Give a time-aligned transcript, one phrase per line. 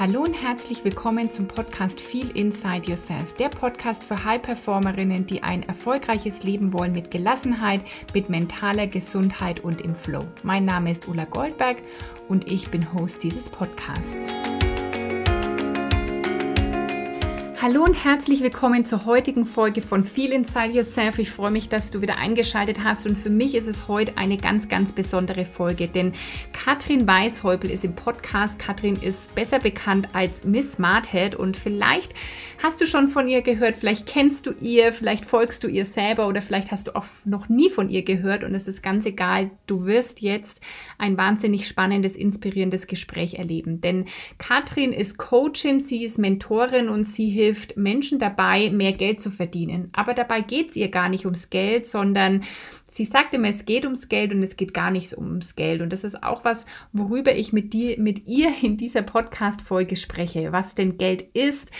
[0.00, 5.62] Hallo und herzlich willkommen zum Podcast Feel Inside Yourself, der Podcast für High-Performerinnen, die ein
[5.64, 7.82] erfolgreiches Leben wollen mit Gelassenheit,
[8.14, 10.24] mit mentaler Gesundheit und im Flow.
[10.42, 11.76] Mein Name ist Ulla Goldberg
[12.28, 14.32] und ich bin Host dieses Podcasts.
[17.62, 21.20] Hallo und herzlich willkommen zur heutigen Folge von Feel Inside Yourself.
[21.20, 24.36] Ich freue mich, dass du wieder eingeschaltet hast und für mich ist es heute eine
[24.36, 26.12] ganz, ganz besondere Folge, denn
[26.64, 28.58] Katrin Weishäupel ist im Podcast.
[28.58, 32.14] Katrin ist besser bekannt als Miss Smarthead und vielleicht
[32.62, 36.28] hast du schon von ihr gehört, vielleicht kennst du ihr, vielleicht folgst du ihr selber
[36.28, 39.50] oder vielleicht hast du auch noch nie von ihr gehört und es ist ganz egal.
[39.66, 40.60] Du wirst jetzt
[40.98, 44.04] ein wahnsinnig spannendes, inspirierendes Gespräch erleben, denn
[44.38, 49.30] Katrin ist Coachin, sie ist Mentorin und sie hilft hilft Menschen dabei, mehr Geld zu
[49.30, 49.90] verdienen.
[49.92, 52.44] Aber dabei geht es ihr gar nicht ums Geld, sondern
[52.92, 55.80] sie sagt immer, es geht ums Geld und es geht gar nicht ums Geld.
[55.80, 60.52] Und das ist auch was, worüber ich mit, dir, mit ihr in dieser Podcast-Folge spreche,
[60.52, 61.72] was denn Geld ist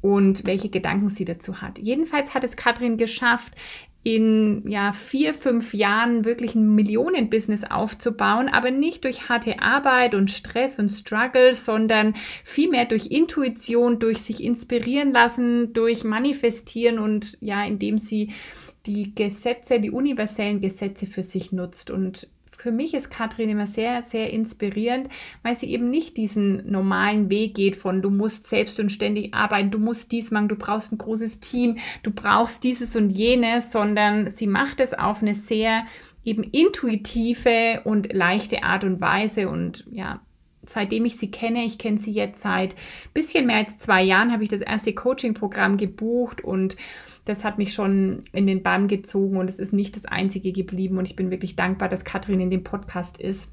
[0.00, 1.78] und welche Gedanken sie dazu hat.
[1.78, 3.54] Jedenfalls hat es Katrin geschafft,
[4.02, 10.30] in ja, vier, fünf Jahren wirklich ein Millionenbusiness aufzubauen, aber nicht durch harte Arbeit und
[10.30, 12.14] Stress und Struggle, sondern
[12.44, 18.32] vielmehr durch Intuition, durch sich inspirieren lassen, durch Manifestieren und ja, indem sie
[18.86, 21.90] die Gesetze, die universellen Gesetze für sich nutzt.
[21.90, 25.08] Und für mich ist Katrin immer sehr, sehr inspirierend,
[25.42, 29.70] weil sie eben nicht diesen normalen Weg geht von du musst selbst und ständig arbeiten,
[29.70, 34.30] du musst dies machen, du brauchst ein großes Team, du brauchst dieses und jenes, sondern
[34.30, 35.84] sie macht es auf eine sehr
[36.24, 40.20] eben intuitive und leichte Art und Weise und ja,
[40.66, 42.74] seitdem ich sie kenne, ich kenne sie jetzt seit
[43.14, 46.76] bisschen mehr als zwei Jahren, habe ich das erste Coaching-Programm gebucht und
[47.26, 50.96] das hat mich schon in den Bann gezogen und es ist nicht das einzige geblieben.
[50.96, 53.50] Und ich bin wirklich dankbar, dass Katrin in dem Podcast ist.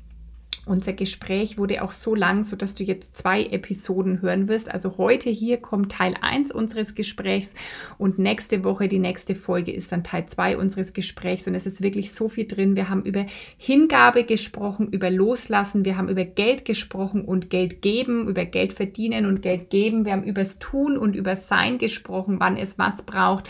[0.65, 4.71] Unser Gespräch wurde auch so lang, sodass du jetzt zwei Episoden hören wirst.
[4.71, 7.53] Also heute hier kommt Teil 1 unseres Gesprächs
[7.97, 11.45] und nächste Woche die nächste Folge ist dann Teil 2 unseres Gesprächs.
[11.47, 12.77] Und es ist wirklich so viel drin.
[12.77, 13.25] Wir haben über
[13.57, 19.25] Hingabe gesprochen, über Loslassen, wir haben über Geld gesprochen und Geld geben, über Geld verdienen
[19.25, 20.05] und Geld geben.
[20.05, 23.49] Wir haben über das Tun und über Sein gesprochen, wann es was braucht.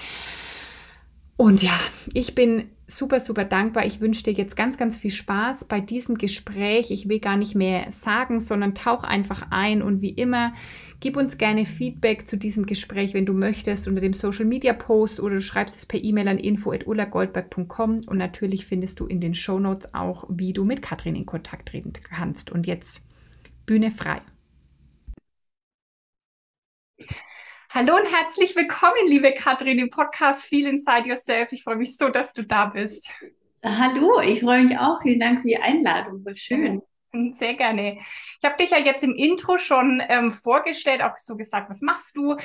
[1.38, 1.80] Und ja,
[2.14, 3.86] ich bin super, super dankbar.
[3.86, 6.92] Ich wünsche dir jetzt ganz, ganz viel Spaß bei diesem Gespräch.
[6.92, 10.54] Ich will gar nicht mehr sagen, sondern tauch einfach ein und wie immer,
[11.00, 15.20] gib uns gerne Feedback zu diesem Gespräch, wenn du möchtest, unter dem Social Media Post
[15.20, 19.60] oder du schreibst es per E-Mail an info.ullagoldberg.com und natürlich findest du in den Show
[19.60, 22.52] Notes auch, wie du mit Katrin in Kontakt treten kannst.
[22.52, 23.02] Und jetzt
[23.66, 24.22] Bühne frei.
[27.76, 31.52] Hallo und herzlich willkommen, liebe Katrin, im Podcast Feel Inside Yourself.
[31.54, 33.12] Ich freue mich so, dass du da bist.
[33.66, 35.02] Hallo, ich freue mich auch.
[35.02, 36.22] Vielen Dank für die Einladung.
[36.22, 36.84] Voll schön.
[37.32, 37.98] Sehr gerne.
[37.98, 42.16] Ich habe dich ja jetzt im Intro schon ähm, vorgestellt, auch so gesagt, was machst
[42.16, 42.38] du?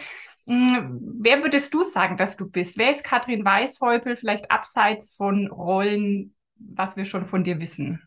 [0.47, 2.78] Hm, wer würdest du sagen, dass du bist?
[2.78, 8.03] Wer ist Katrin Weißhäupel, vielleicht abseits von Rollen, was wir schon von dir wissen?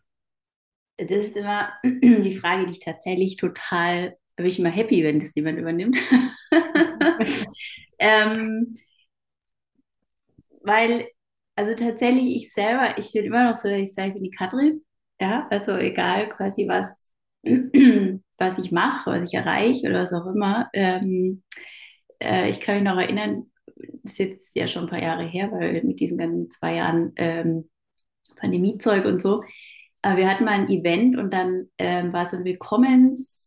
[0.96, 5.34] Das ist immer die Frage, die ich tatsächlich total bin ich immer happy, wenn das
[5.34, 5.96] jemand übernimmt.
[7.98, 8.74] ähm,
[10.64, 11.08] weil,
[11.56, 14.30] also tatsächlich ich selber, ich bin immer noch so, dass ich sage, ich bin die
[14.30, 14.82] Katrin.
[15.20, 17.10] Ja, also egal quasi was,
[18.38, 20.68] was ich mache, was ich erreiche oder was auch immer.
[20.72, 21.42] Ähm,
[22.20, 23.46] äh, ich kann mich noch erinnern,
[24.02, 27.12] das ist jetzt ja schon ein paar Jahre her, weil mit diesen ganzen zwei Jahren
[27.16, 27.70] ähm,
[28.36, 29.42] Pandemiezeug und so.
[30.02, 33.41] Aber wir hatten mal ein Event und dann ähm, war so ein Willkommens-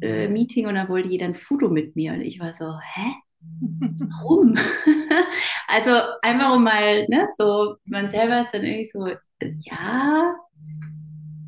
[0.00, 3.12] äh, Meeting und dann wollte jeder ein Foto mit mir und ich war so, hä?
[3.98, 4.56] Warum?
[5.68, 5.90] also
[6.22, 9.06] einfach um mal, ne, so, man selber ist dann irgendwie so,
[9.64, 10.34] ja,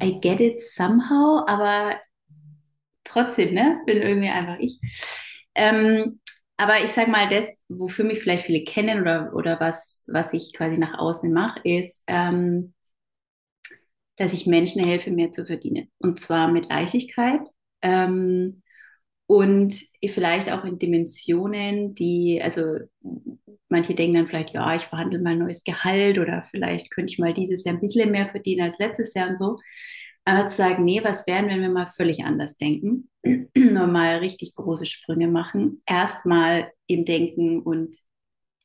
[0.02, 1.96] I get it somehow, aber
[3.04, 4.78] trotzdem, ne, bin irgendwie einfach ich.
[5.54, 6.20] Ähm,
[6.56, 10.52] aber ich sag mal, das, wofür mich vielleicht viele kennen oder, oder was, was ich
[10.54, 12.74] quasi nach außen mache, ist, ähm,
[14.16, 15.90] dass ich Menschen helfe, mehr zu verdienen.
[15.98, 17.40] Und zwar mit Leichtigkeit,
[17.84, 18.62] ähm,
[19.26, 19.74] und
[20.08, 22.78] vielleicht auch in Dimensionen, die, also
[23.68, 27.18] manche denken dann vielleicht, ja, ich verhandle mal ein neues Gehalt oder vielleicht könnte ich
[27.18, 29.58] mal dieses Jahr ein bisschen mehr verdienen als letztes Jahr und so.
[30.24, 33.10] Aber zu sagen, nee, was wären, wenn wir mal völlig anders denken,
[33.56, 37.96] nur mal richtig große Sprünge machen, erstmal im Denken und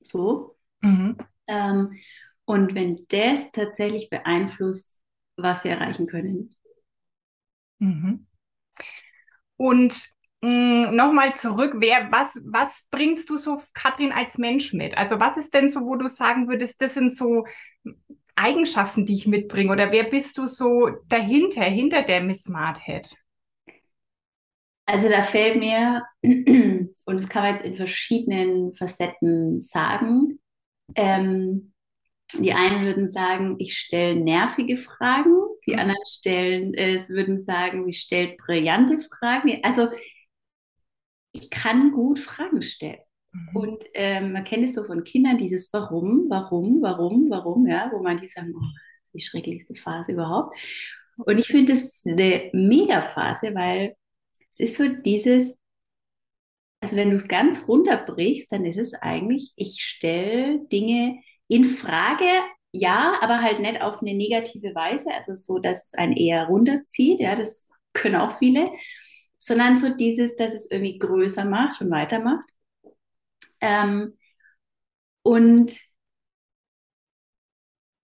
[0.02, 0.56] so.
[0.82, 1.18] Mhm.
[1.48, 1.98] Ähm,
[2.46, 5.00] und wenn das tatsächlich beeinflusst,
[5.36, 6.56] was wir erreichen können.
[7.80, 8.26] Mhm.
[9.60, 10.08] Und
[10.42, 14.98] mm, nochmal zurück, wer, was, was bringst du so, Katrin, als Mensch mit?
[14.98, 17.46] Also was ist denn so, wo du sagen würdest, das sind so
[18.36, 19.74] Eigenschaften, die ich mitbringe?
[19.74, 23.14] Oder wer bist du so dahinter, hinter der Miss Smarthead?
[24.86, 30.40] Also da fällt mir, und das kann man jetzt in verschiedenen Facetten sagen,
[30.96, 31.74] ähm,
[32.34, 35.34] die einen würden sagen, ich stelle nervige Fragen,
[35.70, 35.80] die mhm.
[35.80, 39.60] anderen stellen, äh, würden sagen, ich stelle brillante Fragen.
[39.64, 39.90] Also
[41.32, 43.00] ich kann gut Fragen stellen.
[43.32, 43.56] Mhm.
[43.56, 48.02] Und ähm, man kennt es so von Kindern, dieses Warum, Warum, Warum, Warum, ja, wo
[48.02, 48.80] manche sagen, oh,
[49.14, 50.56] die schrecklichste Phase überhaupt.
[51.18, 53.96] Und ich finde es eine Mega-Phase, weil
[54.52, 55.58] es ist so dieses,
[56.82, 62.30] also wenn du es ganz runterbrichst, dann ist es eigentlich, ich stelle Dinge in Frage,
[62.72, 67.20] ja, aber halt nicht auf eine negative Weise, also so, dass es einen eher runterzieht,
[67.20, 68.70] ja, das können auch viele,
[69.38, 72.48] sondern so dieses, dass es irgendwie größer macht und weitermacht.
[73.62, 74.18] Ähm,
[75.24, 75.72] und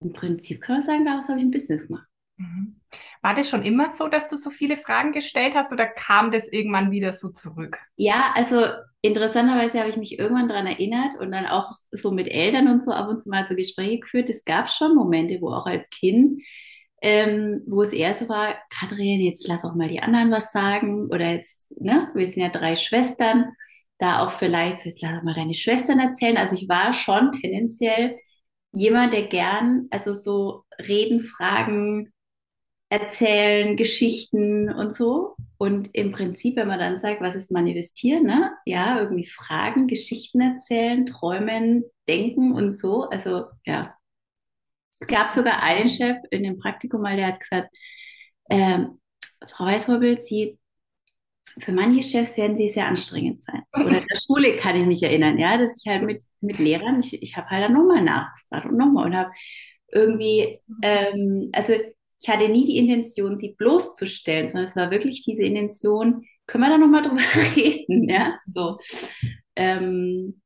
[0.01, 2.07] im Prinzip kann man sagen, daraus habe ich ein Business gemacht.
[2.37, 2.81] Mhm.
[3.23, 6.49] War das schon immer so, dass du so viele Fragen gestellt hast oder kam das
[6.49, 7.79] irgendwann wieder so zurück?
[7.97, 8.65] Ja, also
[9.03, 12.93] interessanterweise habe ich mich irgendwann daran erinnert und dann auch so mit Eltern und so
[12.93, 14.31] ab und zu mal so Gespräche geführt.
[14.31, 16.41] Es gab schon Momente, wo auch als Kind,
[17.03, 21.07] ähm, wo es eher so war, Katrin, jetzt lass auch mal die anderen was sagen
[21.11, 23.53] oder jetzt, ne, wir sind ja drei Schwestern,
[23.99, 26.37] da auch vielleicht, jetzt lass auch mal deine Schwestern erzählen.
[26.37, 28.19] Also ich war schon tendenziell
[28.73, 32.13] jemand, der gern, also so Reden, Fragen,
[32.93, 35.35] erzählen, Geschichten und so.
[35.57, 38.53] Und im Prinzip, wenn man dann sagt, was ist manifestieren, ne?
[38.67, 43.09] Ja, irgendwie Fragen, Geschichten erzählen, träumen, denken und so.
[43.09, 43.95] Also ja.
[45.01, 47.75] Es gab sogar einen Chef in dem Praktikum mal, der hat gesagt,
[48.51, 49.01] ähm,
[49.51, 50.59] Frau Weißhobbel, Sie,
[51.61, 53.63] für manche Chefs werden Sie sehr anstrengend sein.
[53.75, 57.01] Oder in der Schule kann ich mich erinnern, ja, dass ich halt mit, mit Lehrern,
[57.01, 59.31] ich, ich habe halt dann nochmal nachgefragt und nochmal und habe
[59.93, 61.75] irgendwie, ähm, also
[62.23, 66.71] ich hatte nie die Intention, sie bloßzustellen, sondern es war wirklich diese Intention, können wir
[66.71, 67.21] da nochmal drüber
[67.57, 68.79] reden, ja, so.
[69.57, 70.41] Ähm,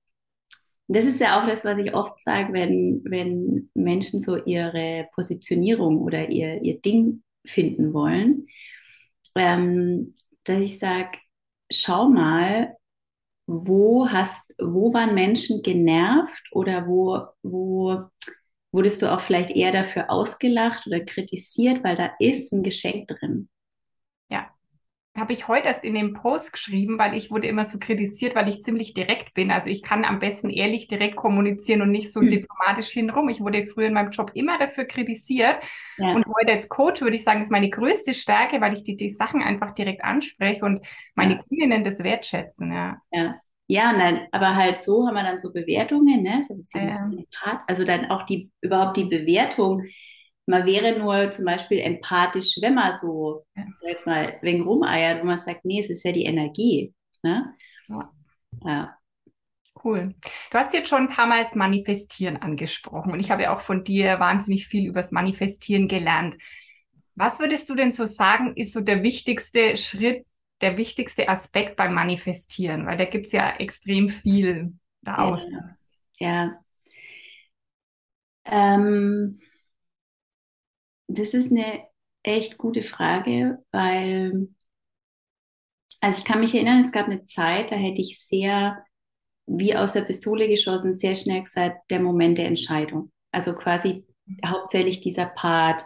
[0.88, 6.00] das ist ja auch das, was ich oft sage, wenn, wenn Menschen so ihre Positionierung
[6.00, 8.46] oder ihr, ihr Ding finden wollen,
[9.34, 10.14] ähm,
[10.44, 11.19] dass ich sage,
[11.70, 12.76] schau mal,
[13.46, 18.05] wo hast, wo waren Menschen genervt oder wo, wo
[18.76, 23.49] Wurdest du auch vielleicht eher dafür ausgelacht oder kritisiert, weil da ist ein Geschenk drin?
[24.28, 24.50] Ja,
[25.17, 28.50] habe ich heute erst in dem Post geschrieben, weil ich wurde immer so kritisiert, weil
[28.50, 29.50] ich ziemlich direkt bin.
[29.50, 32.28] Also ich kann am besten ehrlich direkt kommunizieren und nicht so hm.
[32.28, 33.31] diplomatisch hinrum.
[33.31, 35.56] Ich wurde früher in meinem Job immer dafür kritisiert.
[35.96, 36.12] Ja.
[36.12, 39.08] Und heute als Coach würde ich sagen, ist meine größte Stärke, weil ich die, die
[39.08, 41.43] Sachen einfach direkt anspreche und meine ja.
[41.44, 42.70] Kundinnen das wertschätzen.
[42.70, 43.00] Ja.
[43.11, 43.40] ja.
[43.69, 46.43] Ja, nein, aber halt so haben wir dann so Bewertungen, ne?
[47.67, 49.85] Also dann auch die, überhaupt die Bewertung.
[50.47, 53.65] Man wäre nur zum Beispiel empathisch, wenn man so, ja.
[53.75, 56.95] sag jetzt mal, wegen rumeiert, wo man sagt, nee, es ist ja die Energie.
[57.23, 57.55] Ne?
[57.89, 58.13] Ja.
[58.65, 58.97] ja.
[59.83, 60.15] Cool.
[60.51, 63.61] Du hast jetzt schon ein paar Mal das Manifestieren angesprochen und ich habe ja auch
[63.61, 66.37] von dir wahnsinnig viel über das Manifestieren gelernt.
[67.17, 70.25] Was würdest du denn so sagen, ist so der wichtigste Schritt,
[70.61, 75.53] der wichtigste Aspekt beim Manifestieren, weil da gibt es ja extrem viel da außen.
[76.19, 76.29] Ja.
[76.29, 76.64] ja.
[78.44, 79.38] Ähm,
[81.08, 81.85] das ist eine
[82.23, 84.49] echt gute Frage, weil,
[86.01, 88.84] also ich kann mich erinnern, es gab eine Zeit, da hätte ich sehr,
[89.46, 93.13] wie aus der Pistole geschossen, sehr schnell gesagt, der Moment der Entscheidung.
[93.31, 94.05] Also quasi
[94.44, 95.84] hauptsächlich dieser Part,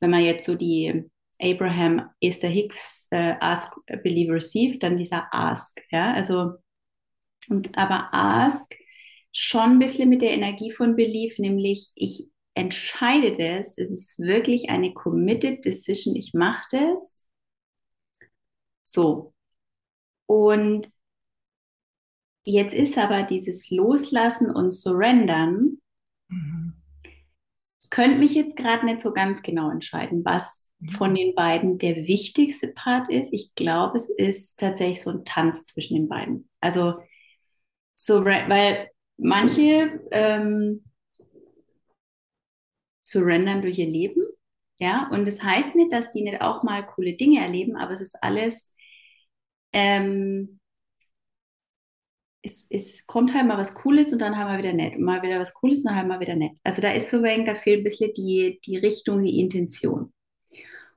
[0.00, 5.80] wenn man jetzt so die Abraham Esther Hicks äh, Ask, Believe, Receive, dann dieser Ask.
[5.90, 6.54] Ja, also,
[7.48, 8.74] und aber Ask
[9.32, 14.70] schon ein bisschen mit der Energie von Belief, nämlich ich entscheide das, es ist wirklich
[14.70, 17.24] eine committed decision, ich mache das.
[18.82, 19.34] So.
[20.26, 20.88] Und
[22.44, 25.78] jetzt ist aber dieses Loslassen und Surrendern.
[26.28, 26.69] Mhm.
[27.90, 31.96] Ich könnte mich jetzt gerade nicht so ganz genau entscheiden, was von den beiden der
[31.96, 33.32] wichtigste Part ist.
[33.32, 36.48] Ich glaube, es ist tatsächlich so ein Tanz zwischen den beiden.
[36.60, 36.94] Also
[37.94, 40.84] so, weil manche ähm,
[43.02, 44.22] surrendern durch ihr Leben,
[44.78, 48.00] ja, und das heißt nicht, dass die nicht auch mal coole Dinge erleben, aber es
[48.00, 48.72] ist alles,
[49.72, 50.59] ähm,
[52.42, 55.22] es, es kommt halt mal was Cooles und dann haben wir wieder nett und mal
[55.22, 56.52] wieder was Cooles und dann haben wir wieder nett.
[56.64, 60.12] Also da ist so wenig, da fehlt ein bisschen die, die Richtung, die Intention.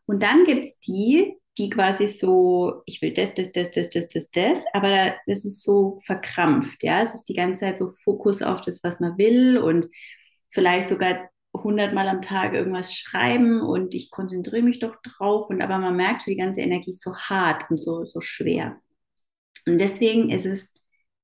[0.06, 4.08] Und dann gibt es die, die quasi so, ich will das, das, das, das, das,
[4.08, 7.02] das, das, aber das ist so verkrampft, ja.
[7.02, 9.88] Es ist die ganze Zeit so Fokus auf das, was man will und
[10.50, 15.50] vielleicht sogar hundertmal am Tag irgendwas schreiben und ich konzentriere mich doch drauf.
[15.50, 18.82] Und aber man merkt, die ganze Energie ist so hart und so, so schwer.
[19.68, 20.74] Und deswegen ist es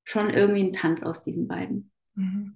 [0.09, 1.91] schon irgendwie ein Tanz aus diesen beiden.
[2.15, 2.55] Mhm.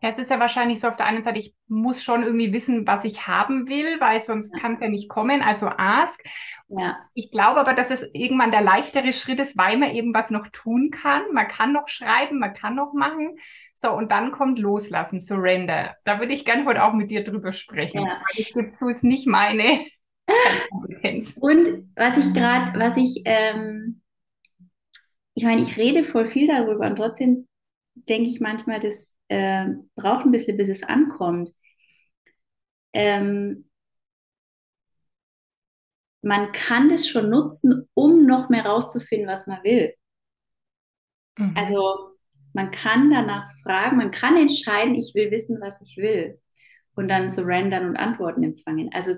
[0.00, 2.86] Ja, es ist ja wahrscheinlich so auf der einen Seite, ich muss schon irgendwie wissen,
[2.86, 6.22] was ich haben will, weil sonst kann es ja nicht kommen, also ask.
[6.68, 6.98] Ja.
[7.14, 10.46] Ich glaube aber, dass es irgendwann der leichtere Schritt ist, weil man eben was noch
[10.48, 11.22] tun kann.
[11.32, 13.38] Man kann noch schreiben, man kann noch machen.
[13.74, 15.96] So, und dann kommt Loslassen, Surrender.
[16.04, 18.08] Da würde ich gerne heute auch mit dir drüber sprechen, ja.
[18.08, 19.80] weil ich gebe zu, ist nicht meine
[20.70, 21.34] Kompetenz.
[21.40, 24.02] Und was ich gerade, was ich, ähm,
[25.34, 27.48] ich meine, ich rede voll viel darüber und trotzdem
[27.94, 31.50] denke ich manchmal, das äh, braucht ein bisschen, bis es ankommt.
[32.92, 33.68] Ähm,
[36.22, 39.94] man kann das schon nutzen, um noch mehr rauszufinden, was man will.
[41.38, 41.54] Mhm.
[41.56, 42.14] Also
[42.52, 46.40] man kann danach fragen, man kann entscheiden, ich will wissen, was ich will.
[46.94, 48.90] Und dann surrendern und Antworten empfangen.
[48.94, 49.14] Also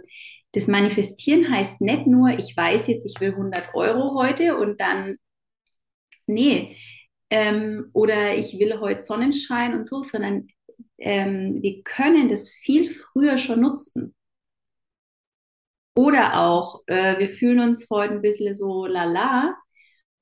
[0.53, 5.17] das Manifestieren heißt nicht nur, ich weiß jetzt, ich will 100 Euro heute und dann,
[6.27, 6.77] nee,
[7.31, 10.49] ähm, oder ich will heute Sonnenschein und so, sondern
[10.99, 14.15] ähm, wir können das viel früher schon nutzen.
[15.95, 19.57] Oder auch, äh, wir fühlen uns heute ein bisschen so lala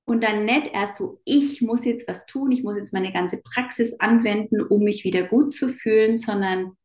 [0.04, 3.40] und dann nicht erst so, ich muss jetzt was tun, ich muss jetzt meine ganze
[3.42, 6.76] Praxis anwenden, um mich wieder gut zu fühlen, sondern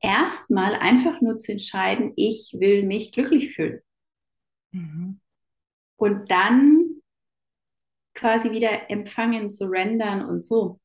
[0.00, 3.80] erstmal einfach nur zu entscheiden, ich will mich glücklich fühlen.
[4.72, 5.20] Mhm.
[5.96, 6.83] Und dann
[8.14, 10.80] quasi wieder empfangen, surrendern und so.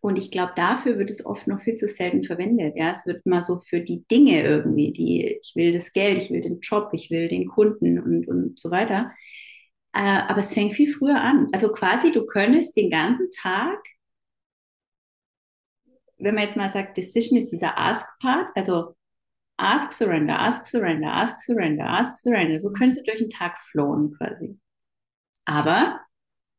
[0.00, 2.76] Und ich glaube, dafür wird es oft noch viel zu selten verwendet.
[2.76, 6.30] Ja, es wird mal so für die Dinge irgendwie, die ich will das Geld, ich
[6.30, 9.12] will den Job, ich will den Kunden und, und so weiter.
[9.92, 11.48] Äh, aber es fängt viel früher an.
[11.52, 13.78] Also quasi, du könntest den ganzen Tag,
[16.18, 18.96] wenn man jetzt mal sagt, Decision ist dieser Ask-Part, also
[19.56, 22.60] Ask, Surrender, Ask, Surrender, Ask, Surrender, Ask, Surrender.
[22.60, 24.58] So könntest du durch den Tag flowen quasi.
[25.44, 26.00] Aber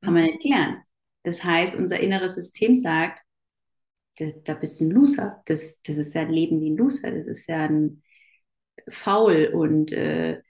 [0.01, 0.84] kann man nicht lernen.
[1.24, 3.22] Das heißt, unser inneres System sagt,
[4.18, 5.41] da, da bist du ein Loser.
[5.46, 7.12] Das, das ist ja ein Leben wie ein Loser.
[7.12, 8.03] Das ist ja ein
[8.88, 10.41] faul und äh,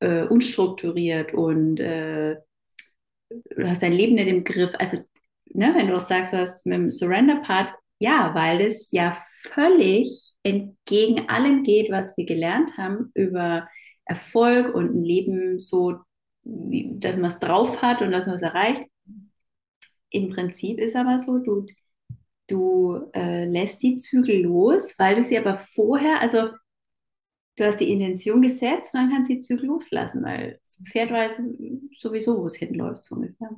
[0.00, 2.36] äh, unstrukturiert und äh,
[3.30, 4.74] du hast dein Leben nicht im Griff.
[4.78, 4.98] Also,
[5.52, 9.12] ne, wenn du auch sagst, du hast mit dem Surrender-Part, ja, weil es ja
[9.42, 13.68] völlig entgegen allem geht, was wir gelernt haben über
[14.04, 15.96] Erfolg und ein Leben so
[16.48, 18.82] wie, dass man es drauf hat und dass man es erreicht.
[20.10, 21.66] Im Prinzip ist aber so, du,
[22.46, 26.50] du äh, lässt die Zügel los, weil du sie aber vorher, also
[27.56, 31.10] du hast die Intention gesetzt und dann kannst du die Zügel loslassen, weil zum Pferd
[31.10, 31.42] weiß
[31.98, 33.50] sowieso, wo es hinläuft, so ungefähr.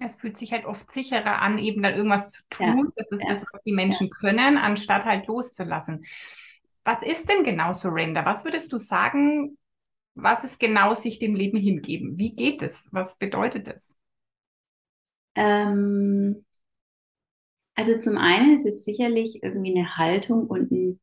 [0.00, 2.66] Es fühlt sich halt oft sicherer an, eben dann irgendwas zu tun.
[2.66, 4.16] Ja, das ist ja, das, was die Menschen ja.
[4.20, 6.04] können, anstatt halt loszulassen.
[6.84, 8.24] Was ist denn genau Surrender?
[8.24, 9.58] Was würdest du sagen,
[10.14, 12.18] was ist genau sich dem Leben hingeben?
[12.18, 12.88] Wie geht es?
[12.92, 13.96] Was bedeutet es?
[15.34, 16.44] Ähm,
[17.74, 21.00] also zum einen ist es sicherlich irgendwie eine Haltung und ein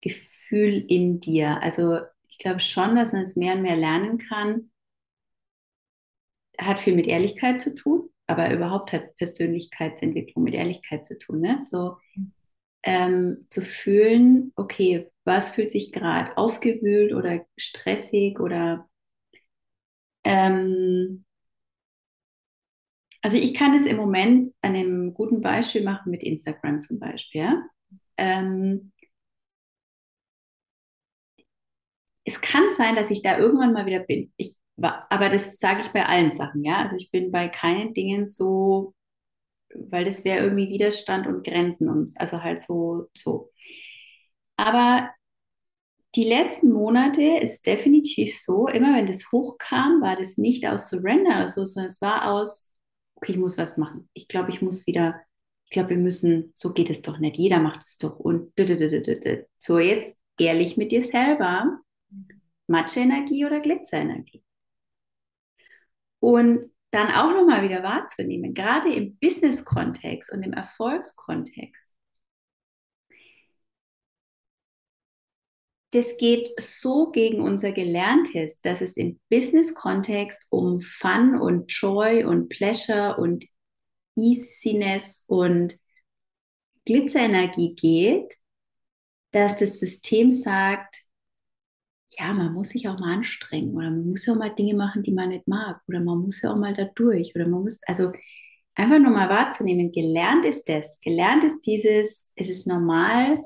[0.00, 1.62] Gefühl in dir.
[1.62, 1.98] Also
[2.28, 4.70] ich glaube schon, dass man es mehr und mehr lernen kann.
[6.58, 11.40] Hat viel mit Ehrlichkeit zu tun, aber überhaupt hat Persönlichkeitsentwicklung mit Ehrlichkeit zu tun.
[11.40, 11.60] Ne?
[11.62, 11.96] So
[12.86, 18.88] ähm, zu fühlen, okay, was fühlt sich gerade aufgewühlt oder stressig oder
[20.24, 21.24] ähm,
[23.22, 27.60] also ich kann es im Moment an einem guten Beispiel machen mit Instagram zum Beispiel.
[28.16, 28.92] Ähm,
[32.24, 34.32] es kann sein, dass ich da irgendwann mal wieder bin.
[34.36, 36.82] Ich aber das sage ich bei allen Sachen, ja.
[36.82, 38.94] Also ich bin bei keinen Dingen so,
[39.90, 43.50] weil das wäre irgendwie Widerstand und Grenzen und also halt so, so.
[44.56, 45.10] Aber
[46.14, 51.36] die letzten Monate ist definitiv so, immer wenn das hochkam, war das nicht aus Surrender
[51.36, 52.72] oder so, sondern es war aus,
[53.16, 54.08] okay, ich muss was machen.
[54.14, 55.20] Ich glaube, ich muss wieder,
[55.64, 58.18] ich glaube, wir müssen, so geht es doch nicht, jeder macht es doch.
[58.18, 58.52] Und
[59.58, 61.80] so jetzt ehrlich mit dir selber,
[62.66, 64.42] Matscheenergie oder Glitzerenergie.
[66.20, 71.96] Und dann auch nochmal wieder wahrzunehmen, gerade im Business-Kontext und im Erfolgskontext.
[75.96, 82.50] das geht so gegen unser Gelerntes, dass es im Business-Kontext um Fun und Joy und
[82.50, 83.46] Pleasure und
[84.14, 85.78] Easiness und
[86.84, 88.34] Glitzerenergie geht,
[89.30, 91.05] dass das System sagt,
[92.18, 95.02] ja, man muss sich auch mal anstrengen oder man muss ja auch mal Dinge machen,
[95.02, 97.80] die man nicht mag oder man muss ja auch mal da durch oder man muss,
[97.86, 98.12] also
[98.74, 103.42] einfach nur mal wahrzunehmen, gelernt ist das, gelernt ist dieses, es ist normal,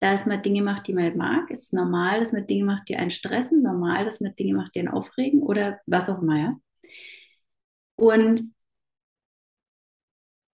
[0.00, 1.50] dass man Dinge macht, die man mag.
[1.50, 3.62] Es ist normal, dass man Dinge macht, die einen stressen.
[3.62, 6.38] Normal, dass man Dinge macht, die einen aufregen oder was auch immer.
[6.38, 6.60] Ja?
[7.96, 8.42] Und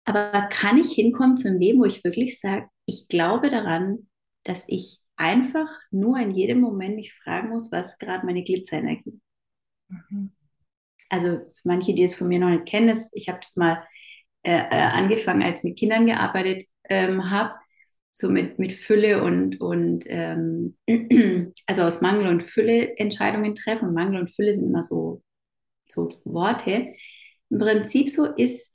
[0.04, 4.08] aber kann ich hinkommen zu einem Leben, wo ich wirklich sage, ich glaube daran,
[4.44, 9.20] dass ich einfach nur in jedem Moment mich fragen muss, was gerade meine Glitzerenergie.
[9.88, 10.32] Mhm.
[11.08, 13.86] Also für manche, die es von mir noch nicht kennen, ist, ich habe das mal
[14.42, 17.54] äh, äh, angefangen, als ich mit Kindern gearbeitet ähm, habe,
[18.12, 20.76] so mit, mit Fülle und, und ähm,
[21.66, 23.88] also aus Mangel und Fülle Entscheidungen treffen.
[23.88, 25.22] Und Mangel und Fülle sind immer so,
[25.88, 26.94] so Worte.
[27.48, 28.74] Im Prinzip so ist,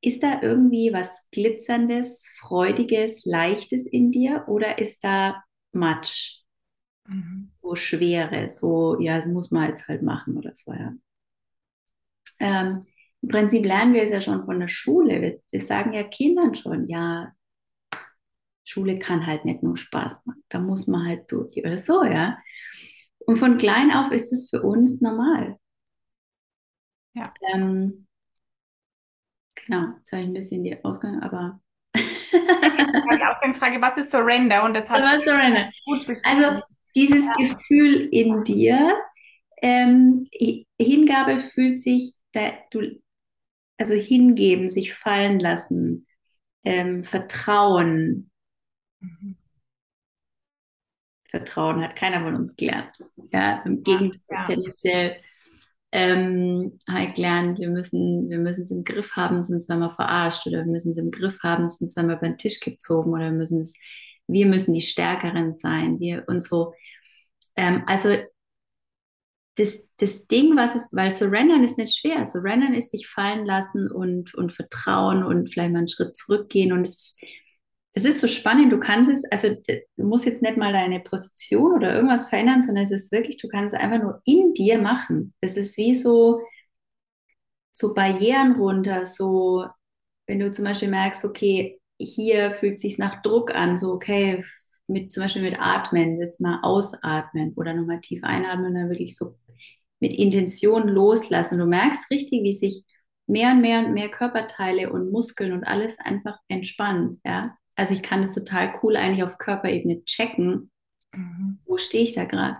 [0.00, 5.42] ist da irgendwie was Glitzerndes, Freudiges, Leichtes in dir oder ist da
[5.78, 6.42] Matsch?
[7.06, 7.52] Mhm.
[7.62, 10.92] So Schwere, so, ja, das muss man jetzt halt machen oder so, ja.
[12.40, 12.86] Ähm,
[13.22, 15.20] Im Prinzip lernen wir es ja schon von der Schule.
[15.20, 17.32] Wir, wir sagen ja Kindern schon, ja,
[18.64, 20.44] Schule kann halt nicht nur Spaß machen.
[20.50, 22.38] Da muss man halt durch oder so, ja.
[23.20, 25.58] Und von klein auf ist es für uns normal.
[27.14, 27.32] Ja.
[27.52, 28.06] Ähm,
[29.54, 31.60] genau, jetzt habe ich ein bisschen die Ausgang, aber.
[32.32, 34.64] die Ausgangsfrage, was ist Surrender?
[34.64, 35.68] Und das hat Surrender?
[35.84, 36.62] Gut also
[36.94, 37.32] dieses ja.
[37.36, 38.96] Gefühl in dir,
[39.62, 40.26] ähm,
[40.80, 43.00] Hingabe fühlt sich, da, du,
[43.78, 46.06] also hingeben, sich fallen lassen,
[46.64, 48.30] ähm, Vertrauen,
[49.00, 49.36] Mhm.
[51.30, 52.92] Vertrauen hat keiner von uns gelernt.
[53.32, 54.44] Ja, im Gegenteil, ja.
[54.44, 55.16] tendenziell
[55.92, 60.46] ähm, halt gelernt, wir müssen, wir müssen es im Griff haben, sonst werden wir verarscht
[60.46, 63.32] oder wir müssen es im Griff haben, sonst werden wir beim Tisch gezogen oder wir
[63.32, 63.74] müssen es,
[64.26, 66.74] wir müssen die Stärkeren sein, wir und so.
[67.56, 68.16] Ähm, also
[69.56, 72.24] das, das Ding, was ist, weil Surrendern ist nicht schwer.
[72.26, 76.82] Surrendern ist sich fallen lassen und, und vertrauen und vielleicht mal einen Schritt zurückgehen und
[76.82, 77.18] es ist
[77.94, 79.48] es ist so spannend, du kannst es, also
[79.96, 83.48] du musst jetzt nicht mal deine Position oder irgendwas verändern, sondern es ist wirklich, du
[83.48, 85.34] kannst es einfach nur in dir machen.
[85.40, 86.40] Es ist wie so,
[87.70, 89.66] so Barrieren runter, so,
[90.26, 94.44] wenn du zum Beispiel merkst, okay, hier fühlt es sich nach Druck an, so, okay,
[94.86, 99.16] mit, zum Beispiel mit Atmen, das mal ausatmen oder nochmal tief einatmen und dann wirklich
[99.16, 99.36] so
[100.00, 101.58] mit Intention loslassen.
[101.58, 102.84] du merkst richtig, wie sich
[103.26, 107.56] mehr und mehr und mehr Körperteile und Muskeln und alles einfach entspannt, ja.
[107.78, 110.72] Also ich kann das total cool eigentlich auf Körperebene checken,
[111.12, 111.60] mhm.
[111.64, 112.56] wo stehe ich da gerade.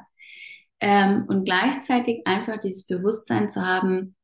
[0.80, 4.14] Ähm, und gleichzeitig einfach dieses Bewusstsein zu haben,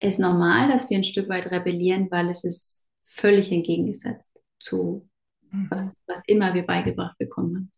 [0.00, 5.10] ist normal, dass wir ein Stück weit rebellieren, weil es ist völlig entgegengesetzt zu
[5.50, 5.66] mhm.
[5.68, 7.72] was, was immer wir beigebracht bekommen haben.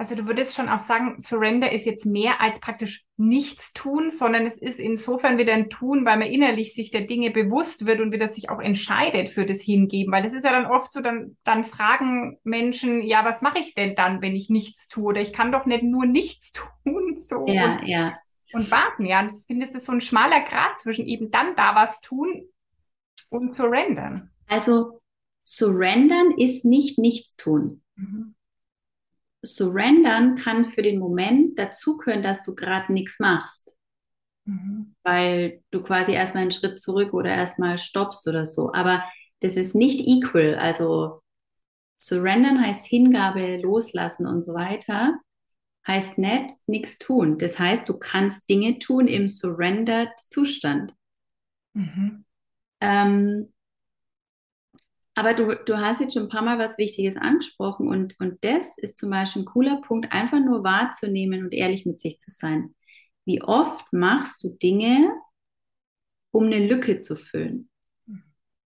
[0.00, 4.46] Also du würdest schon auch sagen, Surrender ist jetzt mehr als praktisch nichts tun, sondern
[4.46, 8.12] es ist insofern wieder ein Tun, weil man innerlich sich der Dinge bewusst wird und
[8.12, 10.12] wieder sich auch entscheidet für das Hingeben.
[10.12, 13.74] Weil das ist ja dann oft so, dann, dann fragen Menschen, ja, was mache ich
[13.74, 15.06] denn dann, wenn ich nichts tue?
[15.06, 16.52] Oder ich kann doch nicht nur nichts
[16.84, 17.18] tun.
[17.18, 18.16] So ja, und, ja.
[18.52, 19.18] Und warten, ja.
[19.18, 22.44] Und ich finde, es ist so ein schmaler Grad zwischen eben dann da was tun
[23.30, 24.30] und surrendern.
[24.46, 25.00] Also
[25.42, 27.82] surrendern ist nicht nichts tun.
[27.96, 28.36] Mhm
[29.42, 33.76] surrendern kann für den Moment dazu können, dass du gerade nichts machst.
[34.44, 34.94] Mhm.
[35.02, 38.72] Weil du quasi erstmal einen Schritt zurück oder erstmal stoppst oder so.
[38.72, 39.04] Aber
[39.40, 40.54] das ist nicht equal.
[40.56, 41.20] Also
[41.96, 45.18] surrendern heißt Hingabe, loslassen und so weiter.
[45.86, 47.38] Heißt nicht nichts tun.
[47.38, 50.94] Das heißt, du kannst Dinge tun im surrendered Zustand.
[51.72, 52.24] Mhm.
[52.80, 53.52] Ähm,
[55.18, 58.78] aber du, du hast jetzt schon ein paar Mal was Wichtiges angesprochen und, und das
[58.78, 62.76] ist zum Beispiel ein cooler Punkt, einfach nur wahrzunehmen und ehrlich mit sich zu sein.
[63.24, 65.10] Wie oft machst du Dinge,
[66.30, 67.68] um eine Lücke zu füllen?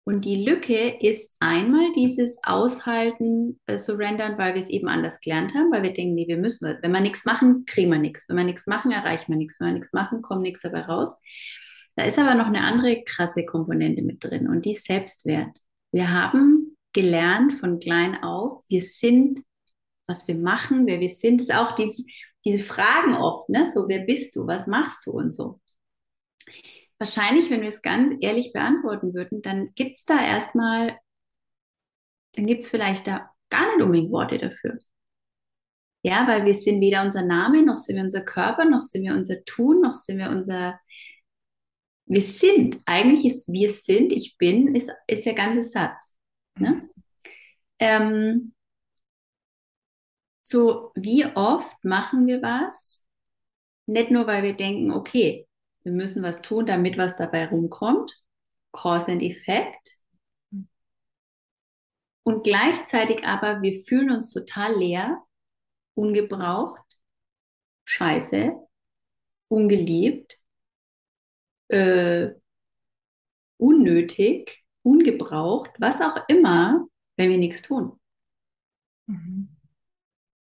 [0.06, 5.54] Und die Lücke ist einmal dieses Aushalten, äh, Surrendern, weil wir es eben anders gelernt
[5.54, 8.28] haben, weil wir denken, nee, wir müssen, wenn wir nichts machen, kriegen wir nichts.
[8.28, 9.60] Wenn wir nichts machen, erreichen wir nichts.
[9.60, 11.22] Wenn wir nichts machen, kommt nichts dabei raus.
[11.96, 15.60] Da ist aber noch eine andere krasse Komponente mit drin und die ist Selbstwert.
[15.92, 19.40] Wir haben gelernt von klein auf, wir sind,
[20.08, 22.04] was wir machen, wer wir sind, ist auch diese,
[22.46, 23.66] diese Fragen oft, ne?
[23.66, 25.60] So, wer bist du, was machst du und so.
[26.98, 30.98] Wahrscheinlich, wenn wir es ganz ehrlich beantworten würden, dann gibt es da erstmal,
[32.34, 34.78] dann gibt es vielleicht da gar nicht unbedingt Worte dafür.
[36.02, 39.14] Ja, weil wir sind weder unser Name, noch sind wir unser Körper, noch sind wir
[39.14, 40.80] unser Tun, noch sind wir unser,
[42.10, 46.18] wir sind, eigentlich ist wir sind, ich bin, ist, ist der ganze Satz.
[46.56, 46.90] Ne?
[47.78, 48.54] Ähm,
[50.42, 53.06] so, wie oft machen wir was?
[53.86, 55.48] Nicht nur, weil wir denken, okay,
[55.84, 58.12] wir müssen was tun, damit was dabei rumkommt.
[58.72, 59.98] Cause and Effect.
[62.24, 65.24] Und gleichzeitig aber, wir fühlen uns total leer,
[65.94, 66.82] ungebraucht,
[67.86, 68.54] scheiße,
[69.48, 70.40] ungeliebt,
[71.70, 72.32] äh,
[73.58, 78.00] unnötig, ungebraucht, was auch immer, wenn wir nichts tun.
[79.08, 79.50] Mhm.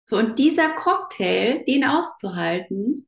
[0.07, 3.07] So, und dieser Cocktail, den auszuhalten,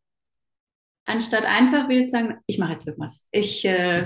[1.05, 3.25] anstatt einfach wieder zu sagen, ich mache jetzt irgendwas.
[3.31, 4.05] Ich äh,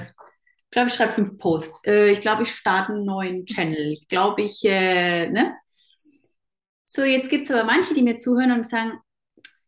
[0.72, 1.86] glaube, ich schreibe fünf Posts.
[1.86, 3.94] Äh, ich glaube, ich starte einen neuen Channel.
[3.94, 5.56] Ich glaube, ich, äh, ne?
[6.84, 9.00] So, jetzt gibt es aber manche, die mir zuhören und sagen,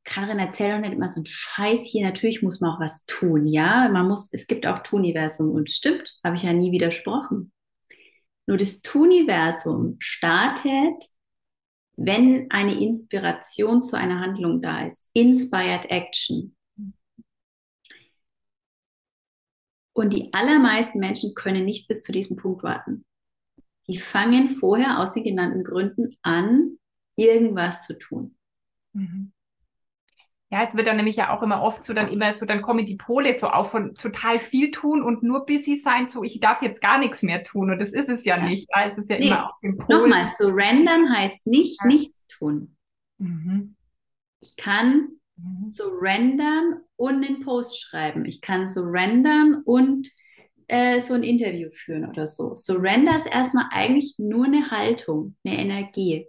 [0.03, 2.05] Karin, erzähl doch nicht immer so einen Scheiß hier.
[2.05, 3.89] Natürlich muss man auch was tun, ja.
[3.89, 7.51] Man muss, es gibt auch Tuniversum und stimmt, habe ich ja nie widersprochen.
[8.45, 11.03] Nur das Tuniversum startet,
[11.95, 15.09] wenn eine Inspiration zu einer Handlung da ist.
[15.13, 16.55] Inspired Action.
[19.93, 23.05] Und die allermeisten Menschen können nicht bis zu diesem Punkt warten.
[23.87, 26.79] Die fangen vorher aus den genannten Gründen an,
[27.15, 28.35] irgendwas zu tun.
[28.93, 29.32] Mhm.
[30.53, 32.85] Ja, es wird dann nämlich ja auch immer oft so, dann immer so, dann kommen
[32.85, 36.61] die Pole so auf von total viel tun und nur busy sein, so ich darf
[36.61, 37.71] jetzt gar nichts mehr tun.
[37.71, 38.43] Und das ist es ja, ja.
[38.43, 38.69] nicht.
[38.69, 39.29] Ja, es ist ja nee.
[39.29, 39.97] immer auch im Pol.
[39.97, 41.87] Nochmal, surrendern heißt nicht ja.
[41.87, 42.77] nichts tun.
[43.17, 43.75] Mhm.
[44.41, 45.71] Ich kann mhm.
[45.71, 48.23] surrendern und einen Post schreiben.
[48.25, 50.07] Ich kann surrendern und
[50.67, 52.53] äh, so ein Interview führen oder so.
[52.53, 56.27] Surrender ist erstmal eigentlich nur eine Haltung, eine Energie.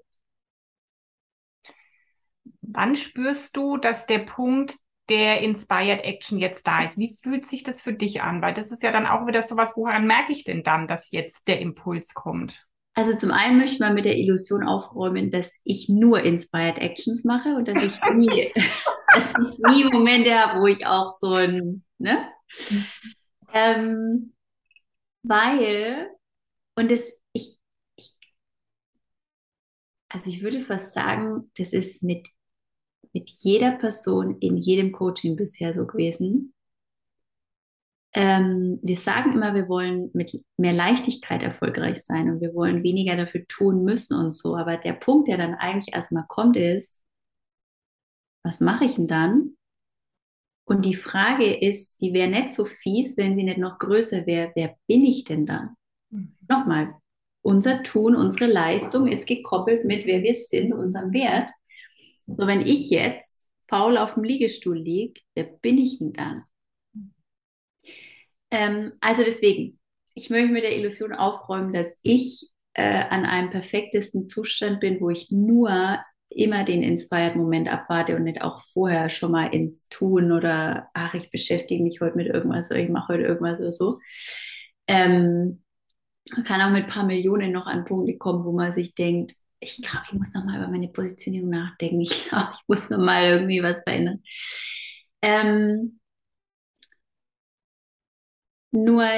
[2.74, 4.76] Wann spürst du, dass der Punkt
[5.08, 6.98] der Inspired Action jetzt da ist?
[6.98, 8.42] Wie fühlt sich das für dich an?
[8.42, 11.46] Weil das ist ja dann auch wieder sowas, woran merke ich denn dann, dass jetzt
[11.46, 12.66] der Impuls kommt?
[12.94, 17.50] Also zum einen möchte man mit der Illusion aufräumen, dass ich nur Inspired Actions mache
[17.50, 18.52] und dass ich nie,
[19.14, 22.28] dass ich nie Momente habe, wo ich auch so ein, ne?
[23.52, 24.34] Ähm,
[25.22, 26.08] weil,
[26.74, 27.56] und das, ich,
[27.96, 28.16] ich,
[30.08, 32.28] also ich würde fast sagen, das ist mit
[33.14, 36.52] mit jeder Person in jedem Coaching bisher so gewesen.
[38.12, 43.16] Ähm, wir sagen immer, wir wollen mit mehr Leichtigkeit erfolgreich sein und wir wollen weniger
[43.16, 44.56] dafür tun müssen und so.
[44.56, 47.02] Aber der Punkt, der dann eigentlich erstmal kommt, ist,
[48.44, 49.56] was mache ich denn dann?
[50.66, 54.52] Und die Frage ist, die wäre nicht so fies, wenn sie nicht noch größer wäre.
[54.54, 55.76] Wer bin ich denn dann?
[56.10, 56.36] Mhm.
[56.48, 56.94] Nochmal,
[57.42, 61.50] unser Tun, unsere Leistung ist gekoppelt mit, wer wir sind, unserem Wert.
[62.26, 66.44] So, wenn ich jetzt faul auf dem Liegestuhl liege, wer bin ich denn dann?
[68.50, 69.78] Ähm, also deswegen,
[70.14, 75.10] ich möchte mit der Illusion aufräumen, dass ich äh, an einem perfektesten Zustand bin, wo
[75.10, 80.32] ich nur immer den inspired Moment abwarte und nicht auch vorher schon mal ins Tun
[80.32, 84.00] oder ach, ich beschäftige mich heute mit irgendwas oder ich mache heute irgendwas oder so.
[84.86, 85.62] Ähm,
[86.34, 89.34] man kann auch mit ein paar Millionen noch an Punkte kommen, wo man sich denkt,
[89.64, 92.00] ich glaube, ich muss noch mal über meine Positionierung nachdenken.
[92.00, 94.22] Ich glaube, ich muss noch mal irgendwie was verändern.
[95.22, 96.00] Ähm,
[98.72, 99.08] nur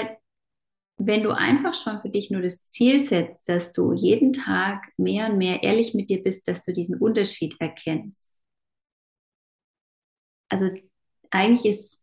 [0.98, 5.30] wenn du einfach schon für dich nur das Ziel setzt, dass du jeden Tag mehr
[5.30, 8.30] und mehr ehrlich mit dir bist, dass du diesen Unterschied erkennst.
[10.48, 10.70] Also
[11.30, 12.02] eigentlich ist,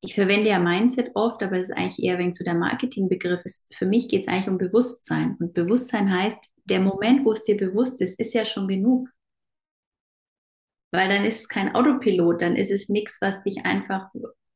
[0.00, 3.44] ich verwende ja Mindset oft, aber das ist eigentlich eher wenn zu der Marketingbegriff.
[3.44, 5.36] Ist, für mich geht es eigentlich um Bewusstsein.
[5.40, 9.08] Und Bewusstsein heißt, der Moment, wo es dir bewusst ist, ist ja schon genug.
[10.90, 14.08] Weil dann ist es kein Autopilot, dann ist es nichts, was dich einfach,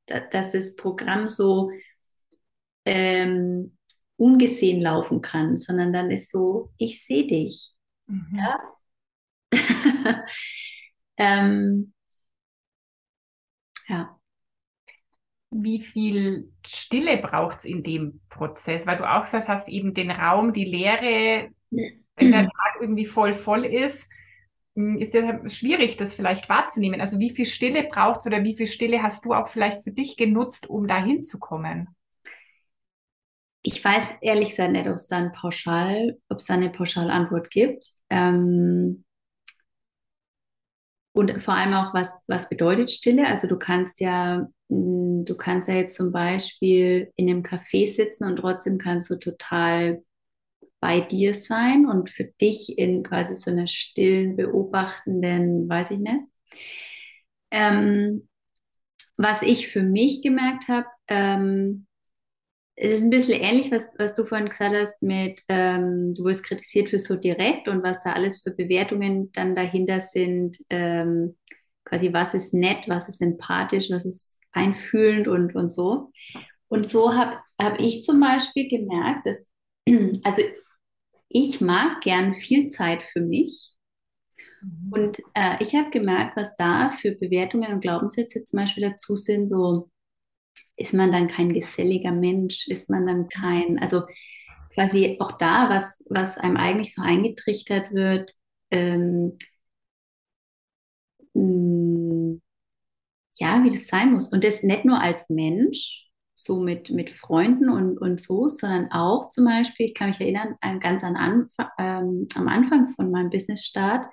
[0.07, 1.71] dass das Programm so
[2.85, 3.77] ähm,
[4.17, 7.73] ungesehen laufen kann, sondern dann ist so, ich sehe dich.
[8.07, 8.39] Mhm.
[8.39, 8.59] Ja?
[11.17, 11.93] ähm,
[13.89, 14.19] ja.
[15.51, 18.87] Wie viel Stille braucht es in dem Prozess?
[18.87, 21.51] Weil du auch gesagt hast, eben den Raum, die Leere,
[22.17, 24.09] wenn der Tag irgendwie voll voll ist,
[24.75, 27.01] hm, ist ja schwierig, das vielleicht wahrzunehmen.
[27.01, 29.93] Also wie viel Stille braucht es oder wie viel Stille hast du auch vielleicht für
[29.93, 31.89] dich genutzt, um da hinzukommen?
[33.65, 37.89] Ich weiß ehrlich gesagt nicht, ob es da, ein Pauschal, ob es eine Pauschalantwort gibt.
[38.11, 39.05] Ähm,
[41.13, 43.27] und vor allem auch, was, was bedeutet Stille?
[43.27, 48.25] Also du kannst ja, hm, du kannst ja jetzt zum Beispiel in einem Café sitzen
[48.25, 50.03] und trotzdem kannst du total
[50.83, 56.25] bei dir sein und für dich in quasi so einer stillen, beobachtenden, weiß ich nicht.
[57.53, 58.29] Ähm,
[59.17, 61.87] was ich für mich gemerkt habe, ähm,
[62.75, 66.45] es ist ein bisschen ähnlich, was, was du vorhin gesagt hast, mit ähm, du wirst
[66.45, 71.37] kritisiert für so direkt und was da alles für Bewertungen dann dahinter sind, ähm,
[71.85, 76.11] quasi was ist nett, was ist sympathisch, was ist einfühlend und, und so.
[76.67, 79.47] Und so habe hab ich zum Beispiel gemerkt, dass,
[80.25, 80.43] also
[81.33, 83.73] ich mag gern viel Zeit für mich.
[84.63, 84.93] Mhm.
[84.93, 89.47] Und äh, ich habe gemerkt, was da für Bewertungen und Glaubenssätze zum Beispiel dazu sind,
[89.49, 89.91] so
[90.77, 94.03] ist man dann kein geselliger Mensch, ist man dann kein, also
[94.75, 98.33] quasi auch da, was, was einem eigentlich so eingetrichtert wird,
[98.71, 99.37] ähm,
[101.35, 102.39] mh,
[103.39, 104.29] ja, wie das sein muss.
[104.33, 106.07] Und das nicht nur als Mensch,
[106.45, 110.57] so mit, mit Freunden und, und so, sondern auch zum Beispiel, ich kann mich erinnern,
[110.61, 114.07] an, ganz an Anfang, ähm, am Anfang von meinem Business-Start,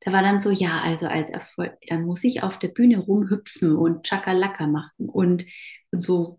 [0.00, 3.76] da war dann so, ja, also als Erfolg, dann muss ich auf der Bühne rumhüpfen
[3.76, 5.44] und Chakalaka machen und,
[5.92, 6.38] und so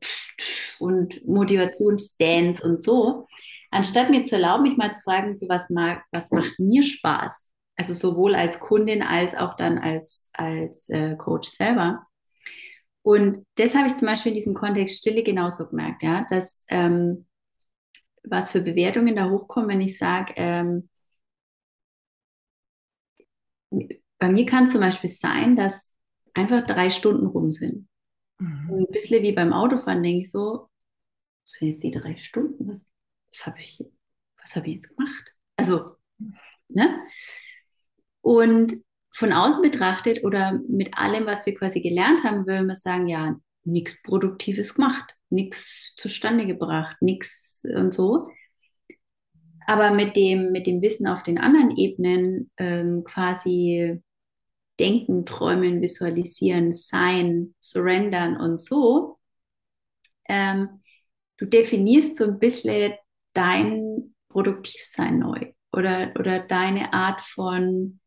[0.80, 3.28] und Motivationsdance und so,
[3.70, 7.50] anstatt mir zu erlauben, mich mal zu fragen, so was mag, was macht mir Spaß?
[7.78, 12.06] Also sowohl als Kundin als auch dann als, als äh, Coach selber.
[13.04, 17.26] Und das habe ich zum Beispiel in diesem Kontext Stille genauso gemerkt, ja, dass ähm,
[18.24, 20.90] was für Bewertungen da hochkommen, wenn ich sage, ähm,
[24.20, 25.96] bei mir kann zum Beispiel sein, dass
[26.34, 27.88] einfach drei Stunden rum sind.
[28.40, 28.70] Mhm.
[28.70, 30.70] Und ein bisschen wie beim Autofahren denke ich so,
[31.44, 32.68] was sind jetzt die drei Stunden?
[32.68, 32.86] Was,
[33.32, 33.84] was habe ich,
[34.40, 35.36] was habe ich jetzt gemacht?
[35.58, 35.96] Also,
[36.68, 37.04] ne?
[38.22, 38.74] Und
[39.12, 43.36] von außen betrachtet oder mit allem, was wir quasi gelernt haben, würden wir sagen, ja,
[43.64, 48.30] nichts Produktives gemacht, nichts zustande gebracht, nichts und so.
[49.68, 54.02] Aber mit dem, mit dem Wissen auf den anderen Ebenen ähm, quasi
[54.80, 59.20] denken, träumen, visualisieren, sein, surrendern und so,
[60.28, 60.82] ähm,
[61.38, 62.94] du definierst so ein bisschen
[63.34, 68.00] dein Produktivsein neu oder, oder deine Art von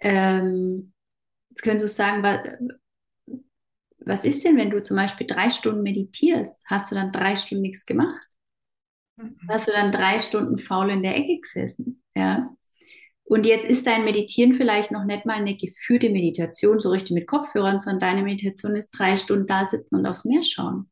[0.00, 0.92] ähm,
[1.50, 2.40] jetzt können Sie sagen, was,
[3.98, 6.62] was ist denn, wenn du zum Beispiel drei Stunden meditierst?
[6.66, 8.26] Hast du dann drei Stunden nichts gemacht?
[9.16, 9.36] Mhm.
[9.48, 12.02] Hast du dann drei Stunden faul in der Ecke gesessen?
[12.14, 12.54] Ja.
[13.24, 17.26] Und jetzt ist dein Meditieren vielleicht noch nicht mal eine geführte Meditation, so richtig mit
[17.26, 20.88] Kopfhörern, sondern deine Meditation ist drei Stunden da sitzen und aufs Meer schauen.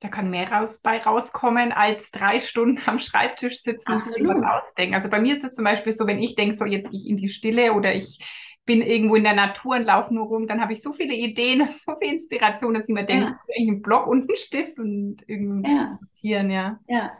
[0.00, 4.42] Da kann mehr raus, bei rauskommen, als drei Stunden am Schreibtisch sitzen und sich Absolut.
[4.42, 4.94] was ausdenken.
[4.94, 7.08] Also bei mir ist es zum Beispiel so, wenn ich denke, so jetzt gehe ich
[7.08, 8.20] in die Stille oder ich
[8.64, 11.62] bin irgendwo in der Natur und laufe nur rum, dann habe ich so viele Ideen
[11.62, 14.78] und so viel Inspiration, dass ich mir denke, Ja, ich einen Block und einen Stift
[14.78, 16.78] und irgendwie ja, notieren, ja.
[16.86, 17.12] ja,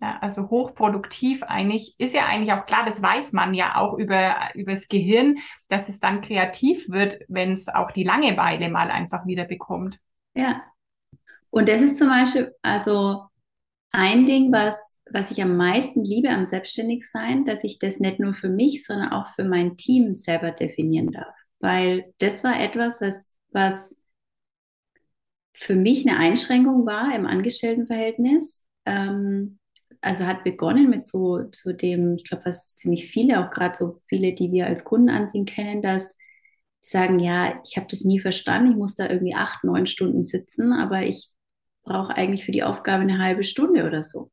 [0.00, 4.50] Ja, also hochproduktiv eigentlich, ist ja eigentlich auch klar, das weiß man ja auch über,
[4.54, 5.38] über das Gehirn,
[5.68, 10.00] dass es dann kreativ wird, wenn es auch die Langeweile mal einfach wieder bekommt.
[10.34, 10.74] ja.
[11.50, 13.22] Und das ist zum Beispiel, also
[13.90, 18.32] ein Ding, was, was ich am meisten liebe am Selbstständigsein, dass ich das nicht nur
[18.32, 21.34] für mich, sondern auch für mein Team selber definieren darf.
[21.60, 23.96] Weil das war etwas, was, was
[25.54, 28.64] für mich eine Einschränkung war im Angestelltenverhältnis.
[28.84, 29.58] Ähm,
[30.00, 34.00] also hat begonnen mit so, so dem, ich glaube, was ziemlich viele, auch gerade so
[34.06, 36.16] viele, die wir als Kunden ansehen, kennen, dass
[36.80, 40.72] sagen, ja, ich habe das nie verstanden, ich muss da irgendwie acht, neun Stunden sitzen,
[40.72, 41.30] aber ich
[41.88, 44.30] brauche eigentlich für die Aufgabe eine halbe Stunde oder so.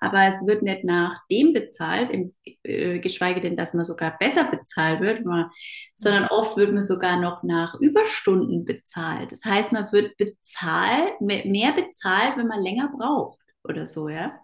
[0.00, 4.44] Aber es wird nicht nach dem bezahlt, im, äh, geschweige denn, dass man sogar besser
[4.44, 5.50] bezahlt wird, man,
[5.94, 9.32] sondern oft wird man sogar noch nach Überstunden bezahlt.
[9.32, 14.38] Das heißt, man wird bezahlt, mehr, bezahlt, wenn man länger braucht oder so, ja.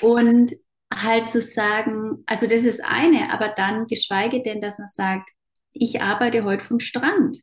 [0.00, 0.52] Und
[0.92, 5.30] halt zu sagen, also das ist eine, aber dann geschweige denn, dass man sagt,
[5.72, 7.38] ich arbeite heute vom Strand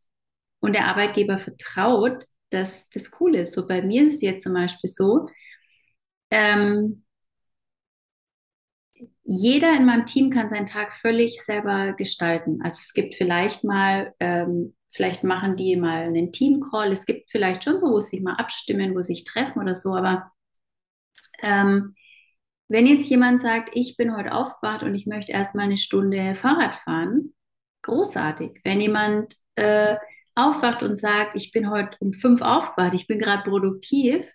[0.59, 3.53] und der Arbeitgeber vertraut, dass das cool ist.
[3.53, 5.27] So bei mir ist es jetzt zum Beispiel so,
[6.31, 7.03] ähm,
[9.23, 12.61] jeder in meinem Team kann seinen Tag völlig selber gestalten.
[12.63, 16.91] Also es gibt vielleicht mal, ähm, vielleicht machen die mal einen Team-Call.
[16.91, 19.75] Es gibt vielleicht schon so, wo sie sich mal abstimmen, wo sie sich treffen oder
[19.75, 19.93] so.
[19.93, 20.31] Aber
[21.41, 21.95] ähm,
[22.69, 26.75] wenn jetzt jemand sagt, ich bin heute aufgewacht und ich möchte erstmal eine Stunde Fahrrad
[26.75, 27.33] fahren,
[27.81, 28.61] großartig.
[28.63, 29.95] Wenn jemand äh,
[30.37, 34.31] aufwacht und sagt, ich bin heute um fünf aufgewacht, ich bin gerade produktiv,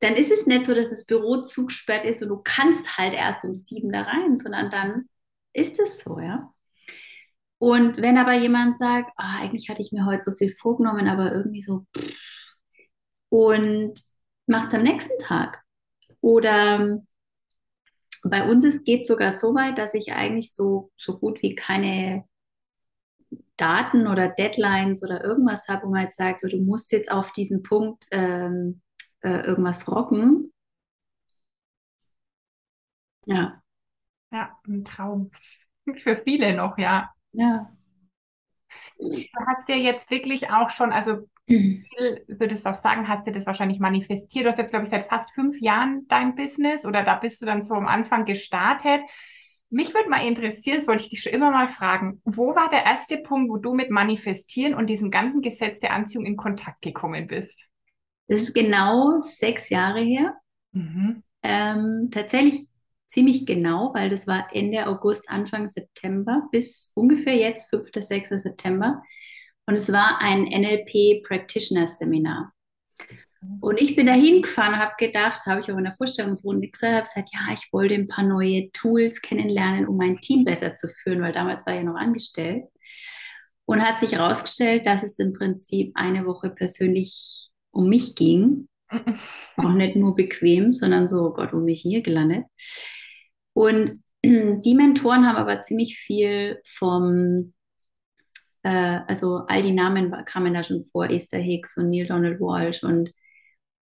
[0.00, 3.44] dann ist es nicht so, dass das Büro zugesperrt ist und du kannst halt erst
[3.44, 5.08] um sieben da rein, sondern dann
[5.52, 6.52] ist es so, ja.
[7.58, 11.32] Und wenn aber jemand sagt, ah, eigentlich hatte ich mir heute so viel vorgenommen, aber
[11.32, 11.84] irgendwie so
[13.30, 13.94] und
[14.46, 15.62] macht es am nächsten Tag.
[16.20, 17.00] Oder
[18.22, 22.24] bei uns geht sogar so weit, dass ich eigentlich so, so gut wie keine
[23.58, 27.32] Daten oder Deadlines oder irgendwas habe, wo man jetzt sagt, so, du musst jetzt auf
[27.32, 28.80] diesen Punkt ähm,
[29.22, 30.52] äh, irgendwas rocken.
[33.26, 33.62] Ja,
[34.32, 35.30] Ja, ein Traum.
[35.96, 37.14] Für viele noch, ja.
[37.32, 37.70] ja,
[38.98, 43.32] du hast ja jetzt wirklich auch schon, also viel, würdest du auch sagen, hast du
[43.32, 44.44] das wahrscheinlich manifestiert.
[44.44, 47.46] Du hast jetzt, glaube ich, seit fast fünf Jahren dein Business oder da bist du
[47.46, 49.00] dann so am Anfang gestartet.
[49.70, 52.84] Mich würde mal interessieren, das wollte ich dich schon immer mal fragen, wo war der
[52.84, 57.26] erste Punkt, wo du mit Manifestieren und diesem ganzen Gesetz der Anziehung in Kontakt gekommen
[57.26, 57.68] bist?
[58.28, 60.34] Das ist genau sechs Jahre her.
[60.72, 61.22] Mhm.
[61.42, 62.66] Ähm, tatsächlich
[63.06, 67.90] ziemlich genau, weil das war Ende August, Anfang September bis ungefähr jetzt, 5.
[67.94, 68.30] 6.
[68.40, 69.02] September.
[69.66, 72.52] Und es war ein NLP Practitioner Seminar.
[73.60, 77.02] Und ich bin da hingefahren habe gedacht, habe ich auch in der Vorstellungsrunde gesagt, habe
[77.02, 81.22] gesagt, ja, ich wollte ein paar neue Tools kennenlernen, um mein Team besser zu führen,
[81.22, 82.64] weil damals war ich noch angestellt.
[83.64, 88.68] Und hat sich herausgestellt, dass es im Prinzip eine Woche persönlich um mich ging.
[89.56, 92.44] auch nicht nur bequem, sondern so, oh Gott, um mich hier gelandet.
[93.52, 97.52] Und die Mentoren haben aber ziemlich viel vom
[98.62, 102.82] äh, also all die Namen kamen da schon vor, Esther Hicks und Neil Donald Walsh
[102.82, 103.12] und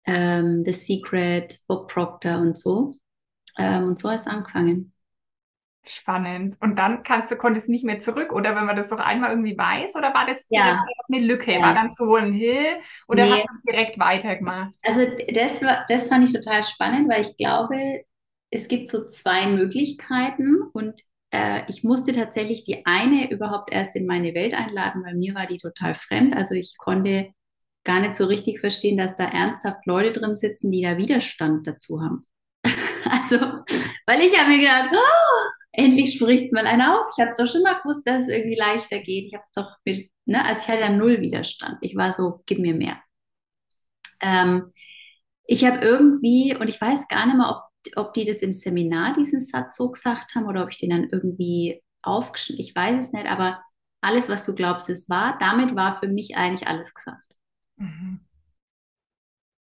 [0.06, 2.94] ähm, The Secret, Bob Proctor und so.
[3.58, 4.92] Ähm, und so es angefangen.
[5.88, 6.56] Spannend.
[6.60, 9.56] Und dann kannst du, konntest nicht mehr zurück, oder wenn man das doch einmal irgendwie
[9.56, 10.84] weiß, oder war das ja.
[11.08, 11.52] eine Lücke?
[11.52, 11.60] Ja.
[11.60, 13.32] War dann zu holen Hill oder nee.
[13.32, 14.74] hast du direkt weitergemacht?
[14.82, 18.04] Also das war, das fand ich total spannend, weil ich glaube,
[18.50, 24.06] es gibt so zwei Möglichkeiten und äh, ich musste tatsächlich die eine überhaupt erst in
[24.06, 26.34] meine Welt einladen, weil mir war die total fremd.
[26.34, 27.30] Also ich konnte
[27.86, 32.02] gar nicht so richtig verstehen, dass da ernsthaft Leute drin sitzen, die da Widerstand dazu
[32.02, 32.26] haben.
[33.04, 33.36] also,
[34.06, 37.14] weil ich habe mir gedacht, oh, endlich spricht es mal einer aus.
[37.16, 39.26] Ich habe doch schon mal gewusst, dass es irgendwie leichter geht.
[39.26, 41.78] Ich habe doch, mit, ne, also ich hatte da null Widerstand.
[41.80, 43.00] Ich war so, gib mir mehr.
[44.20, 44.70] Ähm,
[45.46, 49.12] ich habe irgendwie, und ich weiß gar nicht mehr, ob, ob die das im Seminar
[49.12, 53.12] diesen Satz so gesagt haben oder ob ich den dann irgendwie aufgeschrieben, ich weiß es
[53.12, 53.62] nicht, aber
[54.00, 55.36] alles, was du glaubst, ist wahr.
[55.40, 57.25] Damit war für mich eigentlich alles gesagt.
[57.76, 58.20] Mhm.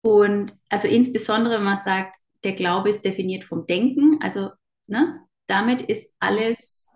[0.02, 4.50] Und also insbesondere, wenn man sagt, der Glaube ist definiert vom Denken, also
[4.86, 6.88] ne, damit ist alles,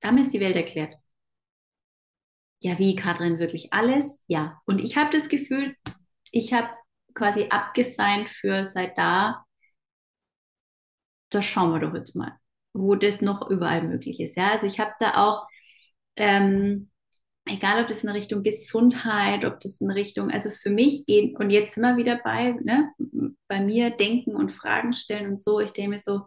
[0.00, 0.94] damit ist die Welt erklärt.
[2.62, 4.22] Ja, wie, Katrin, wirklich alles?
[4.26, 4.60] Ja.
[4.64, 5.76] Und ich habe das Gefühl,
[6.30, 6.70] ich habe
[7.14, 9.44] quasi abgesigned für seit da,
[11.30, 12.38] da schauen wir doch jetzt mal,
[12.72, 14.36] wo das noch überall möglich ist.
[14.36, 15.46] Ja, also ich habe da auch
[16.16, 16.90] ähm,
[17.46, 21.50] egal ob das in Richtung Gesundheit, ob das in Richtung, also für mich geht, und
[21.50, 22.92] jetzt immer wieder bei, ne,
[23.48, 26.22] bei mir denken und Fragen stellen und so, ich denke mir so,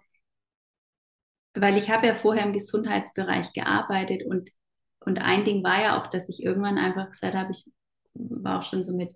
[1.53, 4.49] weil ich habe ja vorher im Gesundheitsbereich gearbeitet und,
[4.99, 7.65] und ein Ding war ja auch, dass ich irgendwann einfach gesagt habe, ich
[8.13, 9.13] war auch schon so mit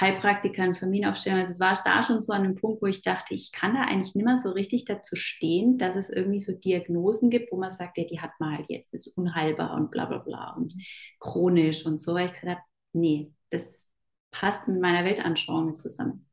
[0.00, 1.40] Heilpraktikern, Familienaufstellung.
[1.40, 3.82] Also es war da schon so an einem Punkt, wo ich dachte, ich kann da
[3.82, 7.70] eigentlich nicht mehr so richtig dazu stehen, dass es irgendwie so Diagnosen gibt, wo man
[7.70, 10.74] sagt, ja, die hat man halt jetzt, ist unheilbar und bla bla bla und
[11.18, 12.14] chronisch und so.
[12.14, 12.60] Weil ich gesagt habe,
[12.92, 13.86] nee, das
[14.30, 16.28] passt mit meiner Weltanschauung nicht zusammen.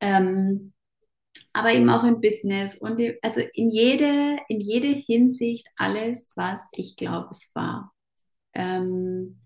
[0.00, 0.72] Ähm,
[1.52, 6.70] aber eben auch im Business und die, also in jede, in jede Hinsicht alles, was
[6.72, 7.92] ich glaube, es war.
[8.54, 9.41] Ähm,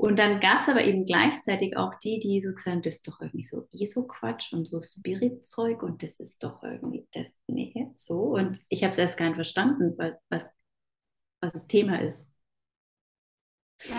[0.00, 3.08] und dann gab es aber eben gleichzeitig auch die, die so gesagt haben, das ist
[3.08, 8.14] doch irgendwie so ESO-Quatsch und so Spirit-Zeug und das ist doch irgendwie das, nee, so.
[8.34, 10.48] Und ich habe es erst gar nicht verstanden, was,
[11.42, 12.24] was das Thema ist.
[13.82, 13.96] Ja,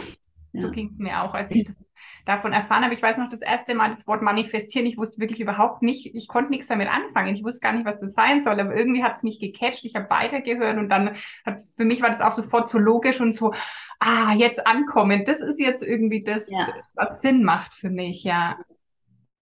[0.53, 0.61] ja.
[0.61, 1.77] So ging es mir auch, als ich das
[2.25, 2.93] davon erfahren habe.
[2.93, 4.85] Ich weiß noch das erste Mal das Wort manifestieren.
[4.85, 7.33] Ich wusste wirklich überhaupt nicht, ich konnte nichts damit anfangen.
[7.33, 9.85] Ich wusste gar nicht, was das sein soll, aber irgendwie hat es mich gecatcht.
[9.85, 13.33] Ich habe weitergehört und dann hat für mich war das auch sofort so logisch und
[13.33, 13.53] so,
[13.99, 15.23] ah, jetzt ankommen.
[15.25, 16.67] Das ist jetzt irgendwie das, ja.
[16.93, 18.57] was Sinn macht für mich, ja.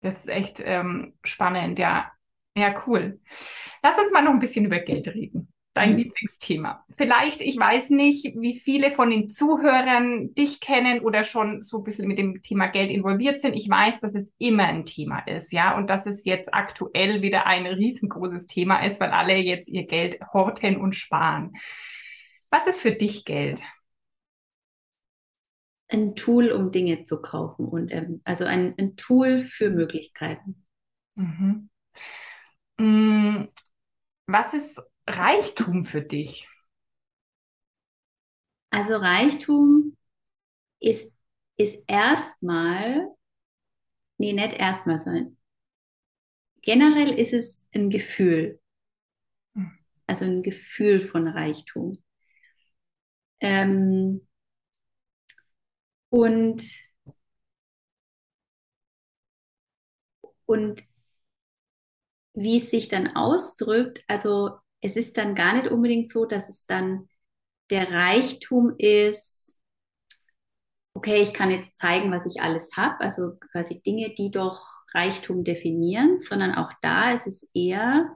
[0.01, 2.11] Das ist echt ähm, spannend, ja.
[2.57, 3.19] Ja, cool.
[3.83, 5.97] Lass uns mal noch ein bisschen über Geld reden dein mhm.
[5.97, 6.85] Lieblingsthema.
[6.97, 11.83] Vielleicht, ich weiß nicht, wie viele von den Zuhörern dich kennen oder schon so ein
[11.83, 13.53] bisschen mit dem Thema Geld involviert sind.
[13.53, 17.45] Ich weiß, dass es immer ein Thema ist, ja, und dass es jetzt aktuell wieder
[17.45, 21.51] ein riesengroßes Thema ist, weil alle jetzt ihr Geld horten und sparen.
[22.49, 23.61] Was ist für dich Geld?
[25.89, 30.65] Ein Tool, um Dinge zu kaufen und ähm, also ein, ein Tool für Möglichkeiten.
[31.15, 31.69] Mhm.
[32.77, 33.45] Mm,
[34.25, 36.47] was ist Reichtum für dich?
[38.71, 39.95] Also Reichtum
[40.79, 41.15] ist,
[41.57, 43.07] ist erstmal,
[44.17, 45.37] nee, nicht erstmal, sondern
[46.61, 48.59] generell ist es ein Gefühl.
[49.55, 49.71] Hm.
[50.07, 52.03] Also ein Gefühl von Reichtum.
[53.39, 54.21] Ähm,
[56.09, 56.63] und,
[60.47, 60.83] und
[62.33, 66.65] wie es sich dann ausdrückt, also es ist dann gar nicht unbedingt so, dass es
[66.65, 67.09] dann
[67.71, 69.59] der Reichtum ist,
[70.93, 74.63] okay, ich kann jetzt zeigen, was ich alles habe, also quasi Dinge, die doch
[74.93, 78.15] Reichtum definieren, sondern auch da ist es eher,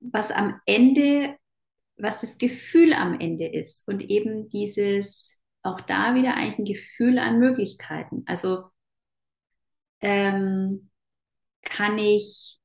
[0.00, 1.36] was am Ende,
[1.96, 7.18] was das Gefühl am Ende ist und eben dieses, auch da wieder eigentlich ein Gefühl
[7.18, 8.24] an Möglichkeiten.
[8.26, 8.64] Also
[10.00, 10.90] ähm,
[11.64, 12.58] kann ich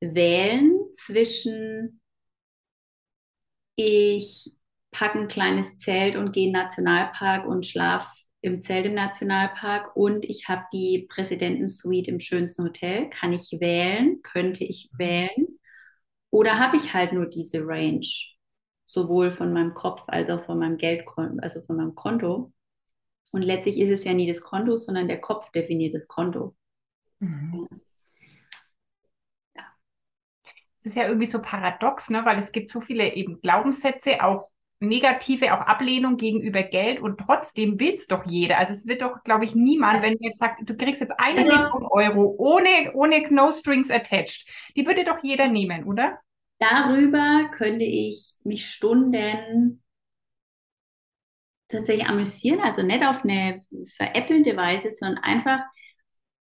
[0.00, 2.00] wählen zwischen
[3.76, 4.56] ich
[4.90, 8.08] packe ein kleines Zelt und gehe in den Nationalpark und schlafe
[8.40, 13.10] im Zelt im Nationalpark und ich habe die Präsidentensuite im schönsten Hotel.
[13.10, 14.22] Kann ich wählen?
[14.22, 15.58] Könnte ich wählen?
[16.30, 18.06] Oder habe ich halt nur diese Range,
[18.84, 22.52] sowohl von meinem Kopf als auch von meinem Geldkonto, also von meinem Konto?
[23.32, 26.54] Und letztlich ist es ja nie das Konto, sondern der Kopf definiert das Konto.
[27.18, 27.66] Mhm.
[29.54, 32.24] Das ist ja irgendwie so paradox, ne?
[32.24, 37.80] weil es gibt so viele eben Glaubenssätze, auch negative, auch Ablehnung gegenüber Geld und trotzdem
[37.80, 38.58] will es doch jeder.
[38.58, 41.48] Also es wird doch, glaube ich, niemand, wenn jetzt sagt, du kriegst jetzt eine also,
[41.50, 46.18] Million Euro ohne, ohne No Strings attached, die würde doch jeder nehmen, oder?
[46.58, 49.82] Darüber könnte ich mich Stunden
[51.68, 53.62] tatsächlich amüsieren, also nicht auf eine
[53.96, 55.64] veräppelnde Weise, sondern einfach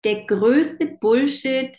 [0.05, 1.77] der größte Bullshit,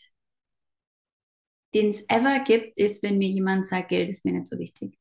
[1.78, 4.98] den es ever gibt, ist, wenn mir jemand sagt, Geld ist mir nicht so wichtig.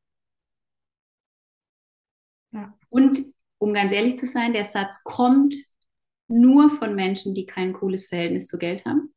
[2.53, 2.79] Ja.
[2.91, 5.55] Und um ganz ehrlich zu sein, der Satz kommt
[6.29, 9.15] nur von Menschen, die kein cooles Verhältnis zu Geld haben.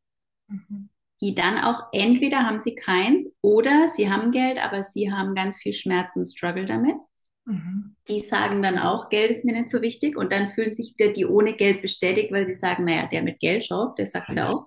[0.48, 0.90] Mhm.
[1.22, 5.58] Die dann auch entweder haben sie keins oder sie haben Geld, aber sie haben ganz
[5.62, 6.96] viel Schmerz und Struggle damit.
[7.44, 7.98] Mhm.
[8.08, 11.12] Die sagen dann auch, Geld ist mir nicht so wichtig und dann fühlen sich wieder
[11.12, 14.50] die ohne Geld bestätigt, weil sie sagen, naja, der mit Geld schaut, der sagt ja
[14.50, 14.66] auch.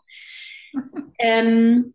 [1.18, 1.94] ähm,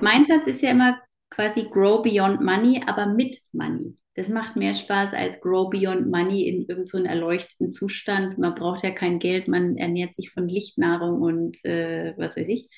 [0.00, 3.96] mein Satz ist ja immer quasi grow beyond money, aber mit money.
[4.14, 8.38] Das macht mehr Spaß als grow beyond money in irgendeinem so erleuchteten Zustand.
[8.38, 12.68] Man braucht ja kein Geld, man ernährt sich von Lichtnahrung und äh, was weiß ich.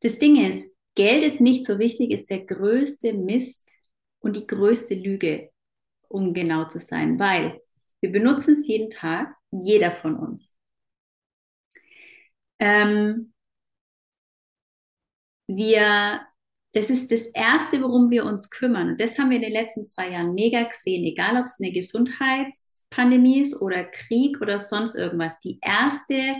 [0.00, 3.70] Das Ding ist, Geld ist nicht so wichtig, ist der größte Mist
[4.18, 5.50] und die größte Lüge,
[6.08, 7.60] um genau zu sein, weil
[8.00, 10.56] wir benutzen es jeden Tag, jeder von uns.
[12.58, 13.32] Ähm,
[15.56, 16.20] wir,
[16.72, 18.90] das ist das Erste, worum wir uns kümmern.
[18.90, 21.72] Und das haben wir in den letzten zwei Jahren mega gesehen, egal ob es eine
[21.72, 25.38] Gesundheitspandemie ist oder Krieg oder sonst irgendwas.
[25.40, 26.36] Die erste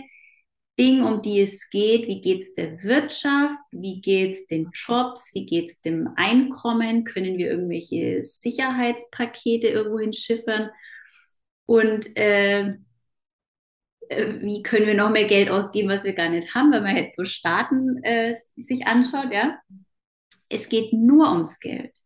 [0.79, 5.31] Ding, um die es geht, wie geht es der Wirtschaft, wie geht es den Jobs,
[5.35, 10.69] wie geht es dem Einkommen, können wir irgendwelche Sicherheitspakete irgendwo hinschiffern?
[11.65, 12.75] Und äh,
[14.41, 17.15] wie können wir noch mehr Geld ausgeben, was wir gar nicht haben, wenn man jetzt
[17.15, 19.59] so Staaten äh, sich anschaut, ja.
[20.49, 21.97] Es geht nur ums Geld.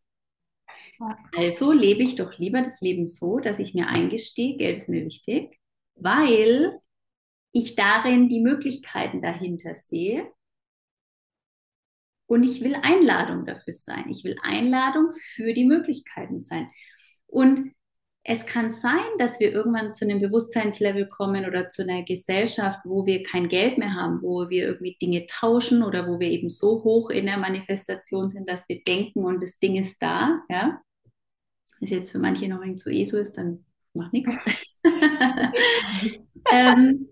[1.36, 5.04] Also lebe ich doch lieber das Leben so, dass ich mir eingestehe, Geld ist mir
[5.04, 5.60] wichtig,
[5.96, 6.80] weil
[7.52, 10.32] ich darin die Möglichkeiten dahinter sehe.
[12.28, 14.10] Und ich will Einladung dafür sein.
[14.10, 16.70] Ich will Einladung für die Möglichkeiten sein.
[17.28, 17.74] Und
[18.28, 23.06] es kann sein, dass wir irgendwann zu einem Bewusstseinslevel kommen oder zu einer Gesellschaft, wo
[23.06, 26.84] wir kein Geld mehr haben, wo wir irgendwie Dinge tauschen oder wo wir eben so
[26.84, 30.42] hoch in der Manifestation sind, dass wir denken und das Ding ist da.
[30.50, 30.82] Ja,
[31.82, 33.64] ist jetzt für manche noch irgendwie zu eh so ist, dann
[33.94, 34.34] macht nichts.
[36.52, 37.08] ähm,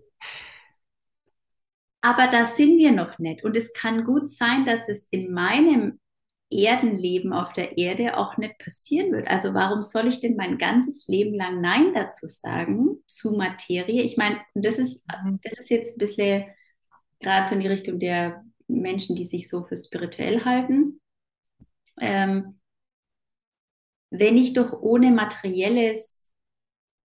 [2.00, 3.44] aber da sind wir noch nicht.
[3.44, 6.00] Und es kann gut sein, dass es in meinem
[6.50, 9.28] Erdenleben auf der Erde auch nicht passieren wird.
[9.28, 14.02] Also warum soll ich denn mein ganzes Leben lang Nein dazu sagen, zu Materie?
[14.02, 15.40] Ich meine, das ist, mhm.
[15.42, 16.44] das ist jetzt ein bisschen
[17.20, 21.00] gerade so in die Richtung der Menschen, die sich so für spirituell halten.
[22.00, 22.60] Ähm,
[24.10, 26.30] wenn ich doch ohne materielles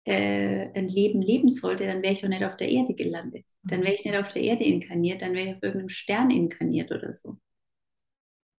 [0.04, 3.44] äh, ein Leben leben sollte, dann wäre ich doch nicht auf der Erde gelandet.
[3.62, 6.92] Dann wäre ich nicht auf der Erde inkarniert, dann wäre ich auf irgendeinem Stern inkarniert
[6.92, 7.38] oder so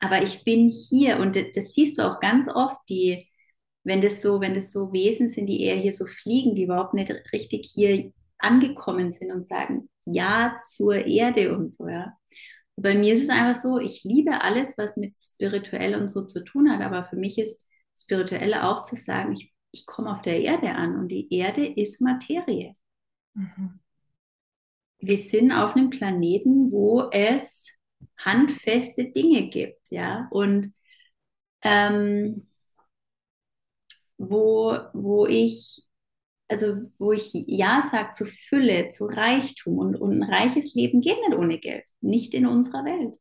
[0.06, 3.28] aber ich bin hier und das siehst du auch ganz oft, die,
[3.84, 6.94] wenn das so, wenn das so Wesen sind, die eher hier so fliegen, die überhaupt
[6.94, 12.14] nicht richtig hier angekommen sind und sagen Ja zur Erde und so, ja.
[12.76, 16.44] bei mir ist es einfach so, ich liebe alles, was mit spirituell und so zu
[16.44, 17.66] tun hat, aber für mich ist
[18.00, 22.02] spirituell auch zu sagen, ich, ich komme auf der Erde an und die Erde ist
[22.02, 22.74] Materie.
[23.34, 23.80] Mhm.
[25.00, 27.72] Wir sind auf einem Planeten, wo es
[28.18, 30.74] handfeste Dinge gibt, ja, und
[31.62, 32.48] ähm,
[34.18, 35.84] wo, wo ich,
[36.48, 41.18] also wo ich Ja sage zu Fülle, zu Reichtum und, und ein reiches Leben geht
[41.28, 43.16] nicht ohne Geld, nicht in unserer Welt.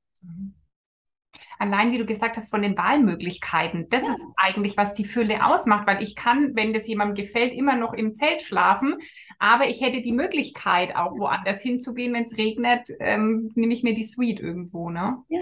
[1.59, 3.89] Allein wie du gesagt hast, von den Wahlmöglichkeiten.
[3.91, 4.13] Das ja.
[4.13, 7.93] ist eigentlich, was die Fülle ausmacht, weil ich kann, wenn das jemandem gefällt, immer noch
[7.93, 8.97] im Zelt schlafen,
[9.39, 13.95] aber ich hätte die Möglichkeit, auch woanders hinzugehen, wenn es regnet, ähm, nehme ich mir
[13.95, 14.91] die Suite irgendwo.
[14.91, 15.19] Ne?
[15.29, 15.41] Ja.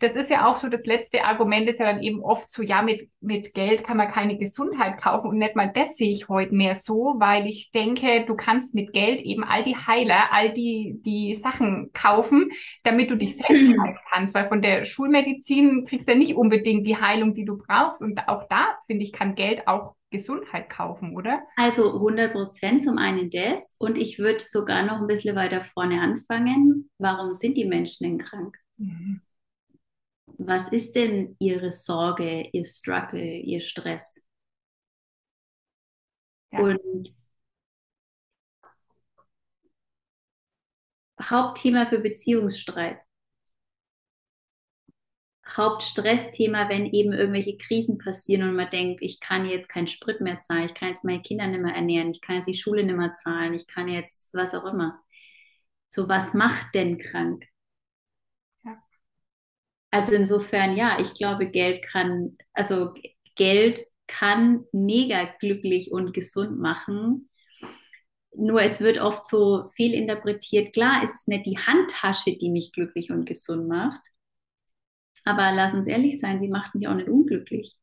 [0.00, 2.82] Das ist ja auch so, das letzte Argument ist ja dann eben oft so, ja,
[2.82, 6.54] mit, mit Geld kann man keine Gesundheit kaufen und nicht mal das sehe ich heute
[6.54, 10.98] mehr so, weil ich denke, du kannst mit Geld eben all die Heiler, all die,
[11.04, 12.50] die Sachen kaufen,
[12.82, 15.47] damit du dich selbst heilen kannst, weil von der Schulmedizin
[15.86, 19.12] kriegst du ja nicht unbedingt die Heilung, die du brauchst und auch da, finde ich,
[19.12, 21.42] kann Geld auch Gesundheit kaufen, oder?
[21.56, 26.00] Also 100 Prozent zum einen das und ich würde sogar noch ein bisschen weiter vorne
[26.00, 26.90] anfangen.
[26.98, 28.56] Warum sind die Menschen denn krank?
[28.76, 29.20] Mhm.
[30.38, 34.22] Was ist denn ihre Sorge, ihr Struggle, ihr Stress?
[36.52, 36.60] Ja.
[36.60, 37.14] Und
[41.20, 43.07] Hauptthema für Beziehungsstreit.
[45.56, 50.40] Hauptstressthema, wenn eben irgendwelche Krisen passieren und man denkt, ich kann jetzt keinen Sprit mehr
[50.40, 52.96] zahlen, ich kann jetzt meine Kinder nicht mehr ernähren, ich kann jetzt die Schule nicht
[52.96, 55.00] mehr zahlen, ich kann jetzt was auch immer.
[55.88, 57.44] So, was macht denn krank?
[58.64, 58.78] Ja.
[59.90, 62.94] Also insofern, ja, ich glaube, Geld kann, also
[63.34, 67.30] Geld kann mega glücklich und gesund machen.
[68.34, 70.72] Nur es wird oft so fehlinterpretiert.
[70.72, 74.00] Klar, es ist nicht die Handtasche, die mich glücklich und gesund macht,
[75.28, 77.76] aber lass uns ehrlich sein, sie macht mich auch nicht unglücklich.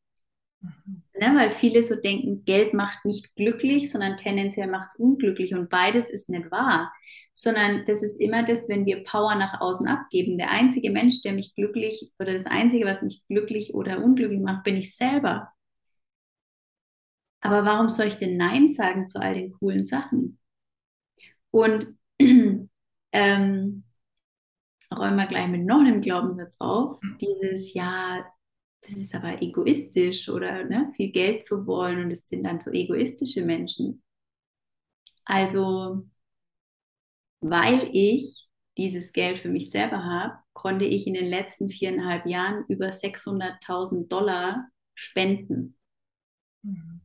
[0.60, 1.02] Mhm.
[1.18, 5.54] Ne, weil viele so denken, Geld macht nicht glücklich, sondern tendenziell macht es unglücklich.
[5.54, 6.92] Und beides ist nicht wahr,
[7.32, 10.38] sondern das ist immer das, wenn wir Power nach außen abgeben.
[10.38, 14.64] Der einzige Mensch, der mich glücklich oder das einzige, was mich glücklich oder unglücklich macht,
[14.64, 15.52] bin ich selber.
[17.40, 20.38] Aber warum soll ich denn Nein sagen zu all den coolen Sachen?
[21.50, 21.94] Und
[23.12, 23.85] ähm,
[24.92, 27.00] räumen wir gleich mit noch einem Glaubenssatz auf.
[27.02, 27.18] Mhm.
[27.20, 28.24] Dieses, ja,
[28.82, 32.70] das ist aber egoistisch oder ne, viel Geld zu wollen und es sind dann so
[32.70, 34.02] egoistische Menschen.
[35.24, 36.06] Also,
[37.40, 42.64] weil ich dieses Geld für mich selber habe, konnte ich in den letzten viereinhalb Jahren
[42.68, 45.76] über 600.000 Dollar spenden.
[46.62, 47.00] Mhm.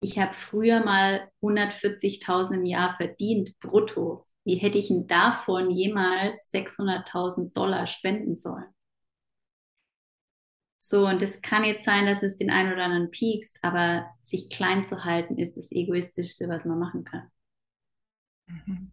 [0.00, 4.27] Ich habe früher mal 140.000 im Jahr verdient, brutto.
[4.48, 8.64] Wie hätte ich denn davon jemals 600.000 Dollar spenden sollen?
[10.78, 14.48] So, und es kann jetzt sein, dass es den einen oder anderen piekst, aber sich
[14.48, 17.30] klein zu halten ist das Egoistischste, was man machen kann.
[18.46, 18.90] Mhm.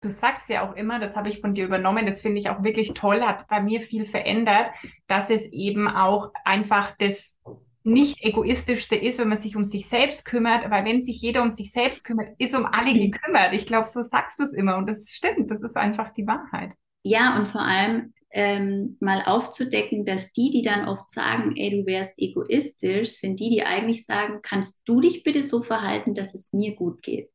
[0.00, 2.64] Du sagst ja auch immer, das habe ich von dir übernommen, das finde ich auch
[2.64, 4.74] wirklich toll, hat bei mir viel verändert,
[5.06, 7.38] dass es eben auch einfach das
[7.82, 11.50] nicht egoistischste ist, wenn man sich um sich selbst kümmert, weil wenn sich jeder um
[11.50, 13.54] sich selbst kümmert, ist um alle gekümmert.
[13.54, 16.74] Ich glaube, so sagst du es immer und das stimmt, das ist einfach die Wahrheit.
[17.02, 21.86] Ja, und vor allem ähm, mal aufzudecken, dass die, die dann oft sagen, ey, du
[21.86, 26.52] wärst egoistisch, sind die, die eigentlich sagen, kannst du dich bitte so verhalten, dass es
[26.52, 27.30] mir gut geht?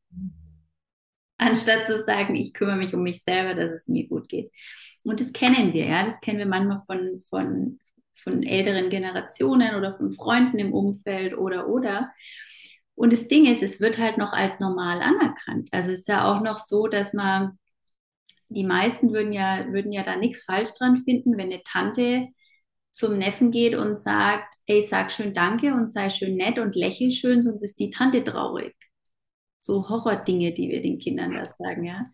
[1.37, 4.51] Anstatt zu sagen, ich kümmere mich um mich selber, dass es mir gut geht.
[5.03, 7.79] Und das kennen wir, ja, das kennen wir manchmal von, von
[8.15, 12.11] von älteren Generationen oder von Freunden im Umfeld oder oder.
[12.95, 15.69] Und das Ding ist, es wird halt noch als normal anerkannt.
[15.71, 17.59] Also es ist ja auch noch so, dass man,
[18.49, 22.29] die meisten würden ja, würden ja da nichts falsch dran finden, wenn eine Tante
[22.91, 27.11] zum Neffen geht und sagt, ey, sag schön Danke und sei schön nett und lächel
[27.11, 28.73] schön, sonst ist die Tante traurig.
[29.59, 32.05] So Horrordinge, die wir den Kindern da sagen, ja.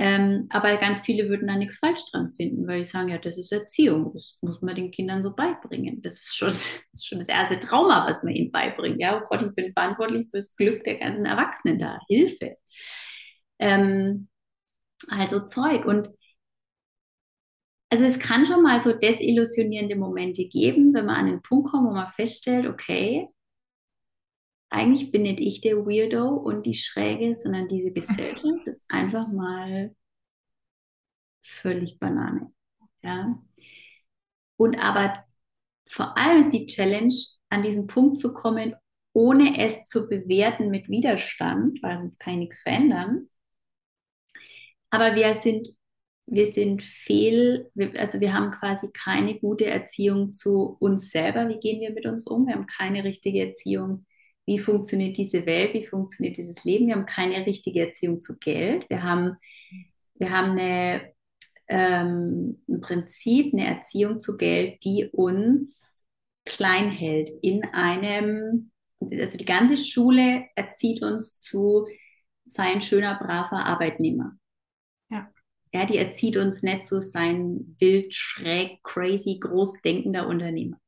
[0.00, 3.36] Ähm, aber ganz viele würden da nichts falsch dran finden, weil die sagen, ja, das
[3.36, 6.00] ist Erziehung, das muss man den Kindern so beibringen.
[6.02, 9.00] Das ist schon das, ist schon das erste Trauma, was man ihnen beibringt.
[9.00, 11.98] Ja, oh Gott, ich bin verantwortlich fürs Glück der ganzen Erwachsenen da.
[12.08, 12.56] Hilfe.
[13.58, 14.28] Ähm,
[15.08, 15.84] also Zeug.
[15.84, 16.08] Und
[17.90, 21.88] also es kann schon mal so desillusionierende Momente geben, wenn man an den Punkt kommt,
[21.88, 23.28] wo man feststellt, okay,
[24.70, 29.94] eigentlich bin nicht ich der Weirdo und die Schräge, sondern diese Gesellschaft ist einfach mal
[31.42, 32.52] völlig Banane.
[33.02, 33.42] Ja.
[34.56, 35.24] Und aber
[35.88, 37.14] vor allem ist die Challenge,
[37.50, 38.74] an diesen Punkt zu kommen,
[39.14, 43.28] ohne es zu bewerten mit Widerstand, weil sonst kann ich nichts verändern.
[44.90, 45.68] Aber wir sind,
[46.26, 51.48] wir sind fehl, also wir haben quasi keine gute Erziehung zu uns selber.
[51.48, 52.46] Wie gehen wir mit uns um?
[52.46, 54.06] Wir haben keine richtige Erziehung
[54.48, 56.86] wie funktioniert diese Welt, wie funktioniert dieses Leben.
[56.86, 58.88] Wir haben keine richtige Erziehung zu Geld.
[58.88, 59.36] Wir haben,
[60.14, 61.12] wir haben eine,
[61.68, 66.02] ähm, im Prinzip eine Erziehung zu Geld, die uns
[66.46, 68.70] klein hält in einem,
[69.00, 71.86] also die ganze Schule erzieht uns zu,
[72.46, 74.38] sei ein schöner, braver Arbeitnehmer.
[75.10, 75.30] Ja.
[75.74, 80.80] Ja, die erzieht uns nicht so sein wild, schräg, crazy, großdenkender Unternehmer.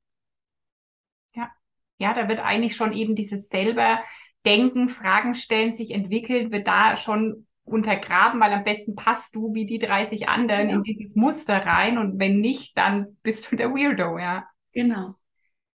[2.01, 4.01] Ja, da wird eigentlich schon eben dieses selber
[4.47, 9.67] Denken, Fragen stellen, sich entwickeln, wird da schon untergraben, weil am besten passt du wie
[9.67, 10.77] die 30 anderen ja.
[10.77, 14.49] in dieses Muster rein und wenn nicht, dann bist du der Weirdo, ja.
[14.73, 15.15] Genau.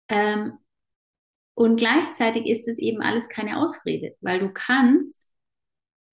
[0.09, 0.59] Ähm,
[1.55, 5.29] und gleichzeitig ist es eben alles keine Ausrede, weil du kannst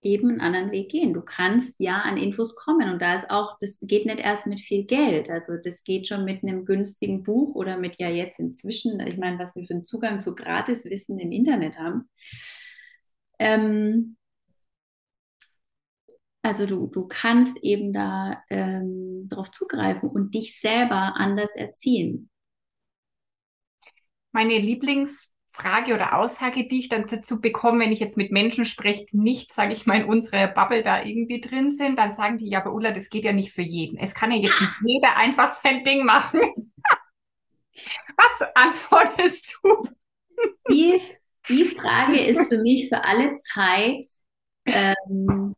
[0.02, 1.14] eben einen anderen Weg gehen.
[1.14, 4.60] Du kannst ja an Infos kommen und da ist auch, das geht nicht erst mit
[4.62, 5.30] viel Geld.
[5.30, 9.40] Also das geht schon mit einem günstigen Buch oder mit ja jetzt inzwischen, ich meine,
[9.40, 12.10] was wir für einen Zugang zu Gratiswissen im Internet haben.
[13.40, 14.18] Ähm,
[16.42, 22.30] also du, du kannst eben da ähm, darauf zugreifen und dich selber anders erziehen.
[24.32, 24.60] Meine
[25.50, 29.54] Lieblingsfrage oder Aussage, die ich dann dazu bekomme, wenn ich jetzt mit Menschen spreche, nicht,
[29.54, 32.74] sage ich mal, in unserer Bubble da irgendwie drin sind, dann sagen die, ja, aber
[32.74, 33.98] Ulla, das geht ja nicht für jeden.
[33.98, 36.42] Es kann ja jetzt nicht jeder einfach sein Ding machen.
[38.18, 39.88] Was antwortest du?
[40.70, 41.00] Die,
[41.48, 44.06] die Frage ist für mich für alle Zeit
[44.66, 45.56] ähm,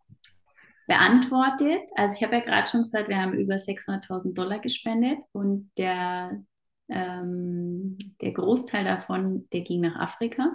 [0.87, 1.89] beantwortet.
[1.95, 6.43] Also ich habe ja gerade schon gesagt, wir haben über 600.000 Dollar gespendet und der,
[6.91, 10.51] ähm, der Großteil davon, der ging nach Afrika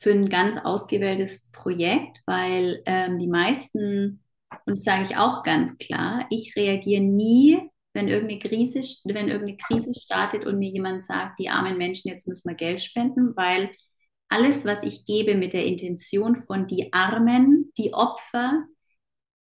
[0.00, 4.24] für ein ganz ausgewähltes Projekt, weil ähm, die meisten,
[4.64, 7.60] und das sage ich auch ganz klar, ich reagiere nie,
[7.92, 12.26] wenn irgendeine Krise, wenn irgendeine Krise startet und mir jemand sagt, die armen Menschen, jetzt
[12.26, 13.70] müssen wir Geld spenden, weil
[14.30, 18.64] alles, was ich gebe mit der Intention von die Armen, die Opfer,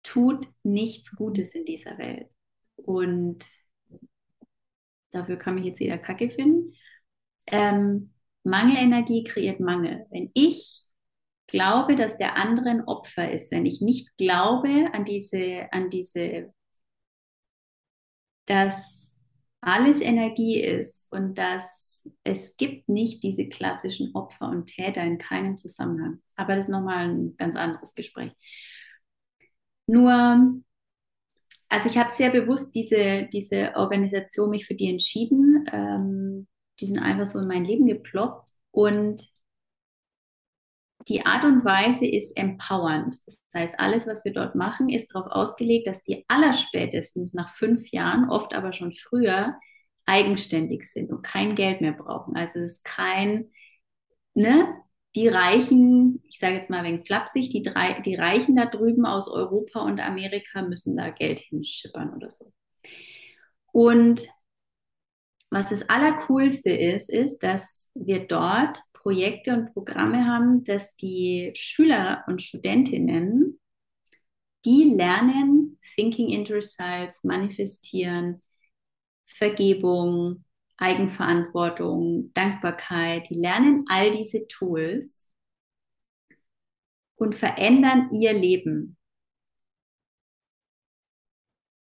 [0.01, 2.29] tut nichts Gutes in dieser Welt.
[2.77, 3.43] Und
[5.11, 6.73] dafür kann mich jetzt jeder Kacke finden.
[7.47, 10.05] Ähm, Mangelenergie kreiert Mangel.
[10.11, 10.81] Wenn ich
[11.47, 16.53] glaube, dass der andere ein Opfer ist, wenn ich nicht glaube an diese, an diese,
[18.45, 19.17] dass
[19.61, 25.57] alles Energie ist und dass es gibt nicht diese klassischen Opfer und Täter in keinem
[25.57, 26.21] Zusammenhang.
[26.35, 28.31] Aber das ist nochmal ein ganz anderes Gespräch.
[29.87, 30.61] Nur,
[31.69, 35.65] also ich habe sehr bewusst diese, diese Organisation mich für die entschieden.
[35.71, 36.47] Ähm,
[36.79, 39.21] die sind einfach so in mein Leben geploppt und
[41.07, 43.17] die Art und Weise ist empowernd.
[43.25, 47.89] Das heißt, alles, was wir dort machen, ist darauf ausgelegt, dass die allerspätestens nach fünf
[47.91, 49.57] Jahren, oft aber schon früher,
[50.05, 52.35] eigenständig sind und kein Geld mehr brauchen.
[52.35, 53.51] Also es ist kein,
[54.33, 54.67] ne,
[55.17, 59.27] die Reichen, ich sage jetzt mal wegen flapsig, die, drei, die Reichen da drüben aus
[59.27, 62.53] Europa und Amerika müssen da Geld hinschippern oder so.
[63.71, 64.27] Und
[65.49, 72.23] was das Allercoolste ist, ist, dass wir dort Projekte und Programme haben, dass die Schüler
[72.27, 73.59] und Studentinnen,
[74.65, 78.43] die lernen Thinking Results, Manifestieren,
[79.25, 80.43] Vergebung,
[80.77, 85.29] Eigenverantwortung, Dankbarkeit, die lernen all diese Tools
[87.15, 88.97] und verändern ihr Leben.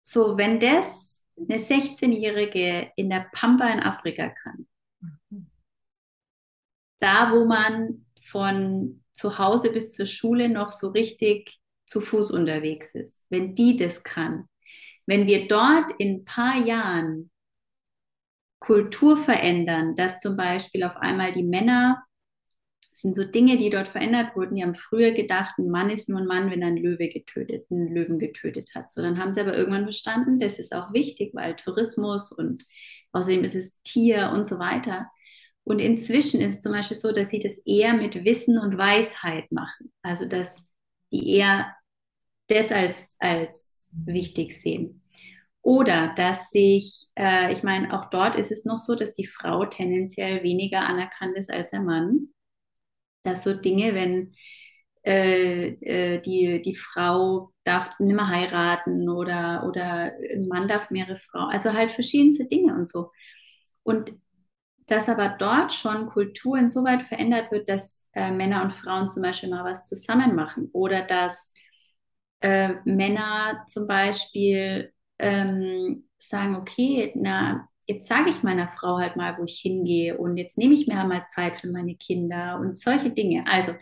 [0.01, 4.67] So, wenn das eine 16-Jährige in der Pampa in Afrika kann,
[6.99, 12.95] da, wo man von zu Hause bis zur Schule noch so richtig zu Fuß unterwegs
[12.95, 14.49] ist, wenn die das kann,
[15.05, 17.31] wenn wir dort in ein paar Jahren
[18.59, 22.03] Kultur verändern, dass zum Beispiel auf einmal die Männer,
[22.93, 26.19] sind so Dinge, die dort verändert wurden, die haben früher gedacht, ein Mann ist nur
[26.19, 28.91] ein Mann, wenn er einen Löwe getötet, einen Löwen getötet hat.
[28.91, 32.65] So, dann haben sie aber irgendwann verstanden, das ist auch wichtig, weil Tourismus und
[33.11, 35.05] außerdem ist es Tier und so weiter.
[35.63, 39.91] Und inzwischen ist zum Beispiel so, dass sie das eher mit Wissen und Weisheit machen.
[40.01, 40.67] Also, dass
[41.11, 41.75] die eher
[42.47, 45.03] das als, als wichtig sehen.
[45.67, 49.65] Oder dass sich, äh, ich meine, auch dort ist es noch so, dass die Frau
[49.65, 52.29] tendenziell weniger anerkannt ist als der Mann.
[53.23, 54.33] Dass so Dinge, wenn
[55.05, 61.17] äh, äh, die, die Frau darf nicht mehr heiraten oder, oder ein Mann darf mehrere
[61.17, 63.11] Frauen, also halt verschiedenste Dinge und so.
[63.83, 64.13] Und
[64.85, 69.49] dass aber dort schon Kultur insoweit verändert wird, dass äh, Männer und Frauen zum Beispiel
[69.49, 71.53] mal was zusammen machen oder dass
[72.39, 79.37] äh, Männer zum Beispiel ähm, sagen, okay, na, jetzt sage ich meiner Frau halt mal,
[79.37, 83.11] wo ich hingehe und jetzt nehme ich mir mal Zeit für meine Kinder und solche
[83.11, 83.45] Dinge.
[83.47, 83.73] Also,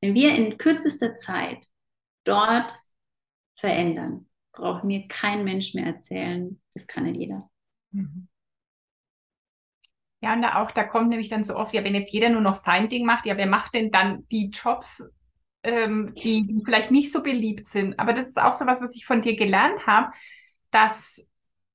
[0.00, 1.66] wenn wir in kürzester Zeit
[2.24, 2.76] dort
[3.56, 7.48] verändern, braucht mir kein Mensch mehr erzählen, das kann nicht jeder.
[7.92, 8.28] Mhm.
[10.20, 12.40] Ja, und da auch, da kommt nämlich dann so oft, ja, wenn jetzt jeder nur
[12.40, 15.02] noch sein Ding macht, ja, wer macht denn dann die Jobs,
[15.64, 17.98] ähm, die, die vielleicht nicht so beliebt sind.
[17.98, 20.12] Aber das ist auch so was, was ich von dir gelernt habe,
[20.72, 21.24] dass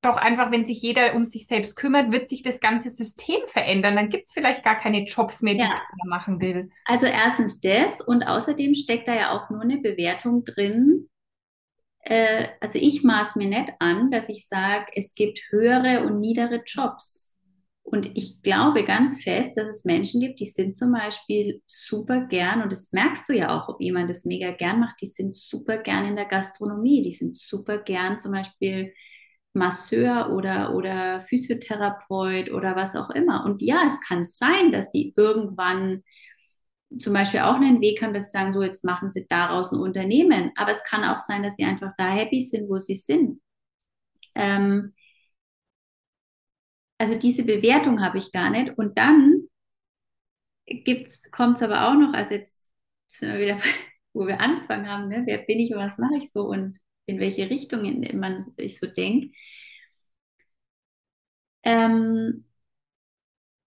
[0.02, 3.96] doch einfach, wenn sich jeder um sich selbst kümmert, wird sich das ganze System verändern.
[3.96, 5.68] Dann gibt es vielleicht gar keine Jobs mehr, die ja.
[5.68, 6.70] keiner machen will.
[6.86, 11.10] Also erstens das und außerdem steckt da ja auch nur eine Bewertung drin.
[12.02, 16.62] Äh, also ich maß mir nicht an, dass ich sage, es gibt höhere und niedere
[16.66, 17.27] Jobs.
[17.90, 22.62] Und ich glaube ganz fest, dass es Menschen gibt, die sind zum Beispiel super gern,
[22.62, 25.78] und das merkst du ja auch, ob jemand das mega gern macht, die sind super
[25.78, 28.94] gern in der Gastronomie, die sind super gern zum Beispiel
[29.54, 33.46] Masseur oder, oder Physiotherapeut oder was auch immer.
[33.46, 36.04] Und ja, es kann sein, dass die irgendwann
[37.00, 39.80] zum Beispiel auch einen Weg haben, dass sie sagen, so jetzt machen sie daraus ein
[39.80, 40.52] Unternehmen.
[40.58, 43.40] Aber es kann auch sein, dass sie einfach da happy sind, wo sie sind.
[44.36, 44.94] Ähm,
[46.98, 48.78] also diese Bewertung habe ich gar nicht.
[48.78, 49.48] Und dann
[51.32, 52.68] kommt es aber auch noch, also jetzt
[53.08, 53.58] sind wir wieder,
[54.14, 55.24] wo wir angefangen haben, ne?
[55.26, 58.88] wer bin ich und was mache ich so und in welche Richtung man, ich so
[58.88, 59.32] denke.
[61.64, 62.46] Ähm,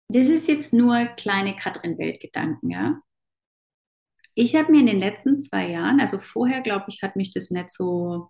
[0.09, 3.01] das ist jetzt nur kleine Katrin-Weltgedanken, ja.
[4.36, 7.49] Ich habe mir in den letzten zwei Jahren, also vorher glaube ich, hat mich das
[7.51, 8.30] nicht so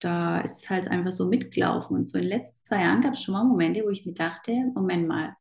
[0.00, 1.96] da ist es halt einfach so mitgelaufen.
[1.96, 4.14] Und so in den letzten zwei Jahren gab es schon mal Momente, wo ich mir
[4.14, 5.36] dachte, Moment mal,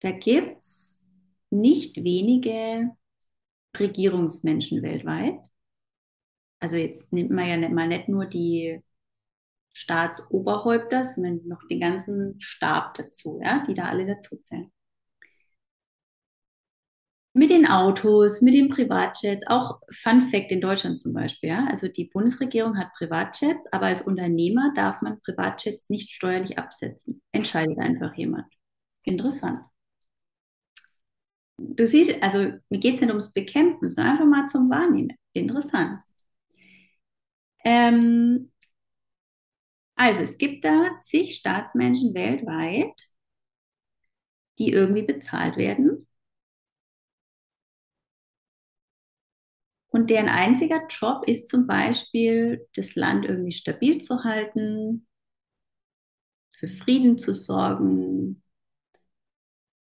[0.00, 1.04] da gibt es
[1.50, 2.90] nicht wenige
[3.78, 5.38] Regierungsmenschen weltweit.
[6.60, 8.80] Also jetzt nimmt man ja nicht, mal nicht nur die
[9.72, 14.70] Staatsoberhäupter, sondern noch den ganzen Stab dazu, ja, die da alle dazu zählen
[17.34, 21.48] mit den Autos, mit den Privatjets, auch Fun Fact in Deutschland zum Beispiel.
[21.50, 21.66] Ja?
[21.68, 27.22] Also die Bundesregierung hat Privatjets, aber als Unternehmer darf man Privatjets nicht steuerlich absetzen.
[27.32, 28.46] Entscheidet einfach jemand.
[29.04, 29.60] Interessant.
[31.56, 35.16] Du siehst, also mir geht es nicht ums Bekämpfen, sondern einfach mal zum Wahrnehmen.
[35.32, 36.02] Interessant.
[37.64, 38.50] Ähm,
[39.94, 43.00] also es gibt da zig Staatsmenschen weltweit,
[44.58, 46.01] die irgendwie bezahlt werden
[49.92, 55.06] Und deren einziger Job ist zum Beispiel, das Land irgendwie stabil zu halten,
[56.56, 58.42] für Frieden zu sorgen.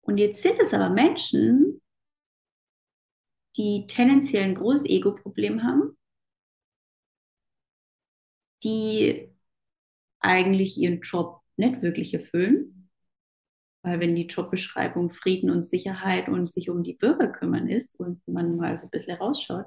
[0.01, 1.81] Und jetzt sind es aber Menschen,
[3.57, 5.97] die tendenziell ein großes Ego-Problem haben,
[8.63, 9.31] die
[10.19, 12.76] eigentlich ihren Job nicht wirklich erfüllen
[13.83, 18.21] weil wenn die Jobbeschreibung Frieden und Sicherheit und sich um die Bürger kümmern ist und
[18.27, 19.65] man mal ein bisschen rausschaut,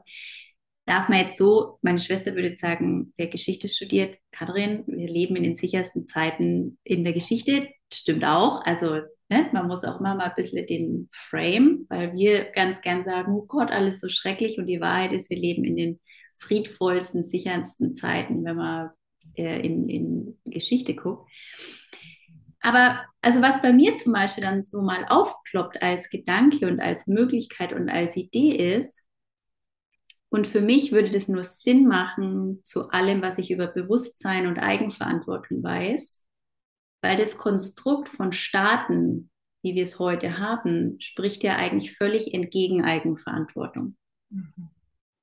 [0.86, 5.44] darf man jetzt so, meine Schwester würde sagen, wer Geschichte studiert, Kathrin, wir leben in
[5.44, 7.68] den sichersten Zeiten in der Geschichte.
[7.92, 8.64] Stimmt auch.
[8.64, 9.00] Also
[9.30, 13.32] ne, man muss auch immer mal ein bisschen den Frame, weil wir ganz gern sagen,
[13.32, 14.58] oh Gott, alles so schrecklich.
[14.58, 16.00] Und die Wahrheit ist, wir leben in den
[16.34, 18.90] friedvollsten, sichersten Zeiten, wenn man
[19.36, 21.30] äh, in, in Geschichte guckt.
[22.60, 27.06] Aber also was bei mir zum Beispiel dann so mal aufploppt als Gedanke und als
[27.06, 29.06] Möglichkeit und als Idee ist,
[30.32, 34.58] und für mich würde das nur Sinn machen zu allem, was ich über Bewusstsein und
[34.58, 36.22] Eigenverantwortung weiß,
[37.02, 39.30] weil das Konstrukt von Staaten,
[39.62, 43.96] wie wir es heute haben, spricht ja eigentlich völlig entgegen Eigenverantwortung.
[44.30, 44.70] Mhm.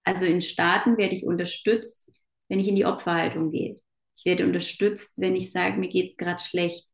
[0.03, 2.11] Also in Staaten werde ich unterstützt,
[2.49, 3.79] wenn ich in die Opferhaltung gehe.
[4.17, 6.85] Ich werde unterstützt, wenn ich sage, mir geht es gerade schlecht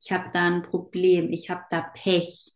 [0.00, 2.52] ich habe da ein Problem, ich habe da Pech,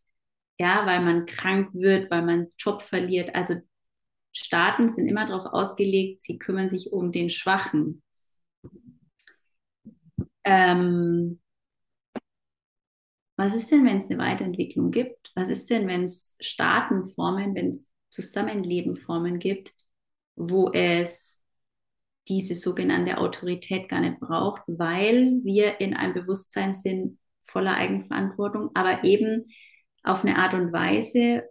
[0.58, 3.34] ja, weil man krank wird, weil man Job verliert.
[3.34, 3.56] Also
[4.32, 8.02] Staaten sind immer darauf ausgelegt, sie kümmern sich um den Schwachen.
[10.44, 11.40] Ähm,
[13.36, 15.32] was ist denn, wenn es eine Weiterentwicklung gibt?
[15.34, 19.72] Was ist denn, wenn es Staatenformen, wenn es Zusammenlebenformen gibt,
[20.36, 21.42] wo es
[22.28, 27.19] diese sogenannte Autorität gar nicht braucht, weil wir in einem Bewusstsein sind,
[27.50, 29.46] voller Eigenverantwortung, aber eben
[30.02, 31.44] auf eine Art und Weise,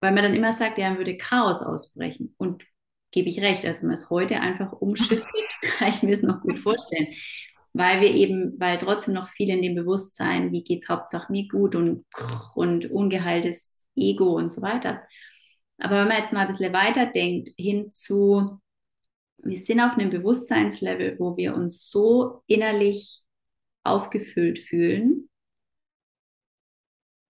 [0.00, 2.34] weil man dann immer sagt, ja, würde Chaos ausbrechen.
[2.38, 2.64] Und
[3.10, 5.26] gebe ich recht, also wenn man es heute einfach umschiftet,
[5.62, 7.08] kann ich mir es noch gut vorstellen.
[7.72, 11.46] Weil wir eben, weil trotzdem noch viel in dem Bewusstsein, wie geht es Hauptsache mir
[11.48, 12.06] gut und,
[12.54, 15.02] und ungeheiltes Ego und so weiter.
[15.78, 18.60] Aber wenn man jetzt mal ein bisschen weiter denkt, hin zu,
[19.38, 23.22] wir sind auf einem Bewusstseinslevel, wo wir uns so innerlich
[23.88, 25.28] aufgefüllt fühlen,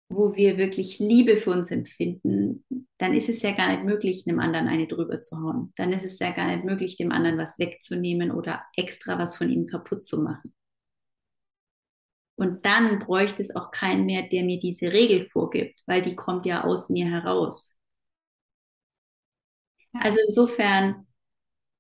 [0.10, 2.66] wo wir wirklich Liebe für uns empfinden,
[2.98, 5.74] dann ist es ja gar nicht möglich, einem anderen eine drüber zu hauen.
[5.76, 9.50] Dann ist es ja gar nicht möglich, dem anderen was wegzunehmen oder extra was von
[9.50, 10.54] ihm kaputt zu machen.
[12.36, 16.46] Und dann bräuchte es auch keinen mehr, der mir diese Regel vorgibt, weil die kommt
[16.46, 17.76] ja aus mir heraus.
[19.94, 21.08] Also insofern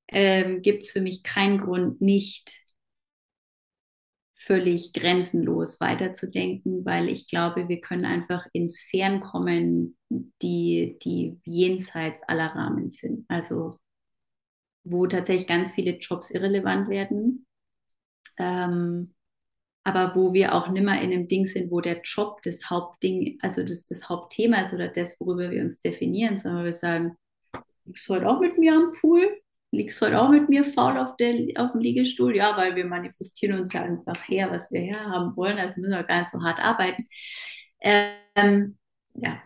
[0.08, 2.62] ähm, gibt es für mich keinen Grund, nicht
[4.44, 9.98] völlig grenzenlos weiterzudenken, weil ich glaube, wir können einfach in Sphären kommen,
[10.42, 13.26] die, die jenseits aller Rahmen sind.
[13.28, 13.78] Also
[14.84, 17.46] wo tatsächlich ganz viele Jobs irrelevant werden,
[18.38, 19.14] ähm,
[19.84, 23.64] aber wo wir auch nimmer in einem Ding sind, wo der Job das Hauptding, also
[23.64, 27.16] das, das Hauptthema ist oder das, worüber wir uns definieren, sondern wir sagen,
[27.54, 29.41] du heute auch mit mir am Pool?
[29.72, 32.36] Liegst heute auch mit mir faul auf, der, auf dem Liegestuhl?
[32.36, 35.58] Ja, weil wir manifestieren uns ja einfach her, was wir herhaben wollen.
[35.58, 37.06] Also müssen wir gar nicht so hart arbeiten.
[37.82, 38.78] Ähm,
[39.16, 39.42] ja,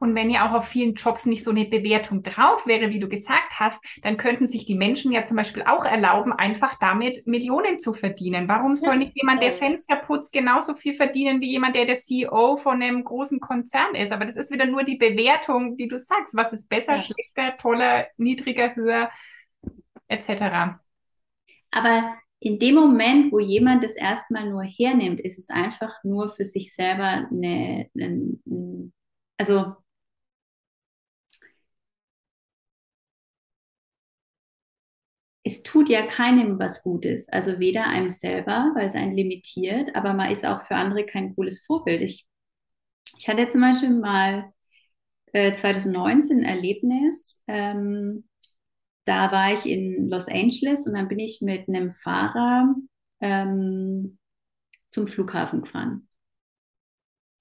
[0.00, 3.08] und wenn ja auch auf vielen Jobs nicht so eine Bewertung drauf wäre, wie du
[3.08, 7.80] gesagt hast, dann könnten sich die Menschen ja zum Beispiel auch erlauben, einfach damit Millionen
[7.80, 8.48] zu verdienen.
[8.48, 12.56] Warum soll nicht jemand, der Fenster putzt, genauso viel verdienen wie jemand, der der CEO
[12.56, 14.12] von einem großen Konzern ist?
[14.12, 16.34] Aber das ist wieder nur die Bewertung, wie du sagst.
[16.34, 16.98] Was ist besser, ja.
[16.98, 19.10] schlechter, toller, niedriger, höher,
[20.08, 20.78] etc.
[21.70, 26.44] Aber in dem Moment, wo jemand das erstmal nur hernimmt, ist es einfach nur für
[26.44, 28.38] sich selber eine, eine
[29.38, 29.74] also
[35.48, 37.28] es tut ja keinem was Gutes.
[37.30, 41.34] Also weder einem selber, weil es einen limitiert, aber man ist auch für andere kein
[41.34, 42.02] cooles Vorbild.
[42.02, 42.26] Ich,
[43.18, 44.52] ich hatte zum Beispiel mal
[45.32, 47.42] äh, 2019 ein Erlebnis.
[47.46, 48.28] Ähm,
[49.06, 52.74] da war ich in Los Angeles und dann bin ich mit einem Fahrer
[53.20, 54.18] ähm,
[54.90, 56.08] zum Flughafen gefahren.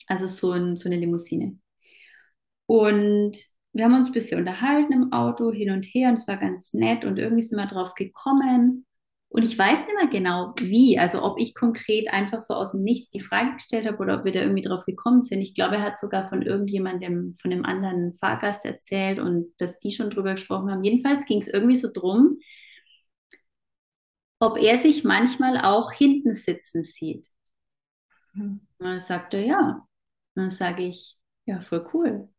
[0.08, 1.60] Also so, ein, so eine Limousine.
[2.68, 3.38] Und
[3.78, 6.74] wir haben uns ein bisschen unterhalten im Auto, hin und her, und es war ganz
[6.74, 8.86] nett und irgendwie sind wir drauf gekommen.
[9.30, 12.84] Und ich weiß nicht mehr genau, wie, also ob ich konkret einfach so aus dem
[12.84, 15.42] Nichts die Frage gestellt habe oder ob wir da irgendwie drauf gekommen sind.
[15.42, 19.92] Ich glaube, er hat sogar von irgendjemandem, von einem anderen Fahrgast erzählt und dass die
[19.92, 20.84] schon drüber gesprochen haben.
[20.84, 22.40] Jedenfalls ging es irgendwie so drum,
[24.40, 27.28] ob er sich manchmal auch hinten sitzen sieht.
[28.34, 28.62] Mhm.
[28.80, 29.88] Und dann sagt er ja.
[30.36, 32.30] Und dann sage ich, ja, voll cool.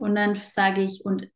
[0.00, 1.30] Und dann sage ich, und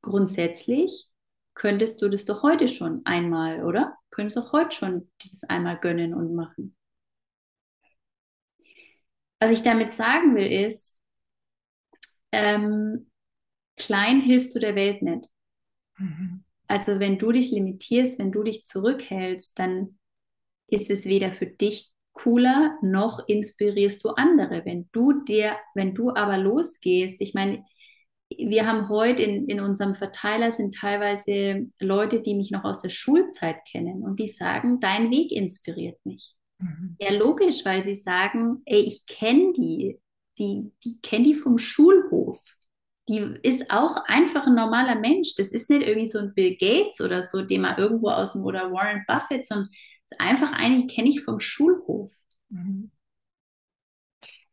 [0.00, 1.08] grundsätzlich
[1.52, 3.98] könntest du das doch heute schon einmal, oder?
[4.08, 6.74] Könntest du auch heute schon das einmal gönnen und machen.
[9.40, 10.98] Was ich damit sagen will, ist,
[12.32, 13.10] ähm,
[13.76, 15.26] klein hilfst du der Welt nicht.
[15.98, 16.44] Mhm.
[16.66, 19.98] Also wenn du dich limitierst, wenn du dich zurückhältst, dann
[20.66, 24.64] ist es weder für dich cooler, noch inspirierst du andere.
[24.64, 27.64] Wenn du dir, wenn du aber losgehst, ich meine,
[28.36, 32.90] wir haben heute in, in unserem Verteiler sind teilweise Leute, die mich noch aus der
[32.90, 36.34] Schulzeit kennen und die sagen, dein Weg inspiriert mich.
[36.58, 36.96] Mhm.
[37.00, 39.98] Ja, logisch, weil sie sagen, ey, ich kenne die,
[40.38, 42.56] die, die kenne die vom Schulhof.
[43.08, 45.34] Die ist auch einfach ein normaler Mensch.
[45.36, 48.44] Das ist nicht irgendwie so ein Bill Gates oder so, den man irgendwo aus dem,
[48.44, 49.70] oder Warren Buffett, sondern
[50.18, 52.12] einfach eine, die kenne ich vom Schulhof.
[52.48, 52.90] Mhm.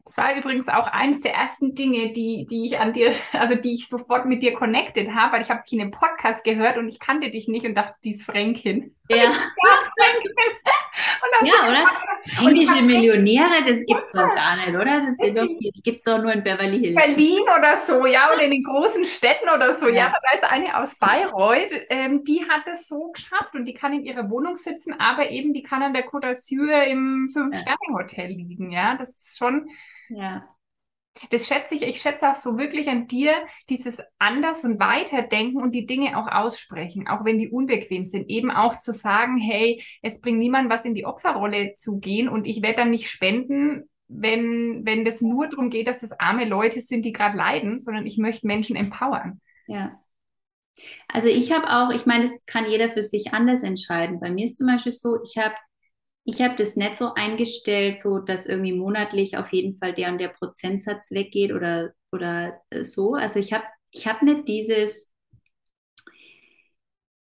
[0.08, 3.74] Das war übrigens auch eines der ersten Dinge, die, die ich an dir, also die
[3.74, 6.88] ich sofort mit dir connected habe, weil ich habe dich in einem Podcast gehört und
[6.88, 8.95] ich kannte dich nicht und dachte, die ist Fränkin.
[9.10, 9.18] Ja.
[9.24, 9.34] ja,
[11.68, 11.88] oder?
[12.36, 15.01] Fränkische Millionäre, das gibt es doch gar nicht, oder?
[15.01, 16.95] Das sind doch, die, die gibt es doch nur in Beverly Hills.
[16.95, 19.88] Berlin oder so, ja, oder in den großen Städten oder so.
[19.88, 23.74] Ja, ja da ist eine aus Bayreuth, ähm, die hat es so geschafft und die
[23.74, 28.28] kann in ihrer Wohnung sitzen, aber eben die kann an der Côte d'Azur im Fünf-Sterne-Hotel
[28.28, 28.95] liegen, ja.
[28.95, 29.70] Das ist schon
[30.09, 30.47] ja.
[31.30, 33.34] Das schätze ich, ich schätze auch so wirklich an dir,
[33.70, 38.30] dieses anders und weiterdenken und die Dinge auch aussprechen, auch wenn die unbequem sind.
[38.30, 42.45] Eben auch zu sagen, hey, es bringt niemand was in die Opferrolle zu gehen und
[42.45, 46.82] ich werde dann nicht spenden, wenn, wenn das nur darum geht, dass das arme Leute
[46.82, 49.41] sind, die gerade leiden, sondern ich möchte Menschen empowern.
[49.68, 49.99] Ja.
[51.07, 54.20] Also ich habe auch, ich meine, das kann jeder für sich anders entscheiden.
[54.20, 55.55] Bei mir ist zum Beispiel so, ich habe
[56.30, 60.17] ich habe das nicht so eingestellt, so dass irgendwie monatlich auf jeden Fall der und
[60.19, 63.13] der Prozentsatz weggeht oder, oder äh, so.
[63.13, 65.13] Also ich habe ich hab nicht dieses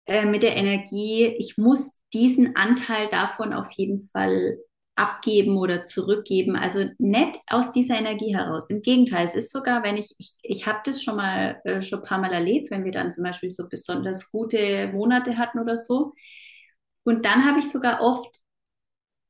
[0.07, 4.57] äh, mit der Energie, ich muss diesen Anteil davon auf jeden Fall
[4.96, 6.57] abgeben oder zurückgeben.
[6.57, 8.70] Also nicht aus dieser Energie heraus.
[8.70, 11.98] Im Gegenteil, es ist sogar, wenn ich, ich, ich habe das schon mal äh, schon
[11.98, 15.76] ein paar Mal erlebt, wenn wir dann zum Beispiel so besonders gute Monate hatten oder
[15.76, 16.14] so.
[17.05, 18.40] Und dann habe ich sogar oft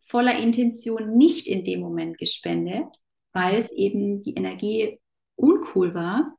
[0.04, 2.86] voller Intention nicht in dem Moment gespendet,
[3.32, 5.00] weil es eben die Energie
[5.36, 6.36] uncool war.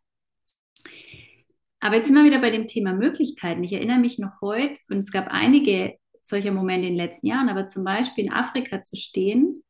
[1.80, 3.64] Aber jetzt sind wir wieder bei dem Thema Möglichkeiten.
[3.64, 7.50] Ich erinnere mich noch heute, und es gab einige solcher Momente in den letzten Jahren,
[7.50, 9.64] aber zum Beispiel in Afrika zu stehen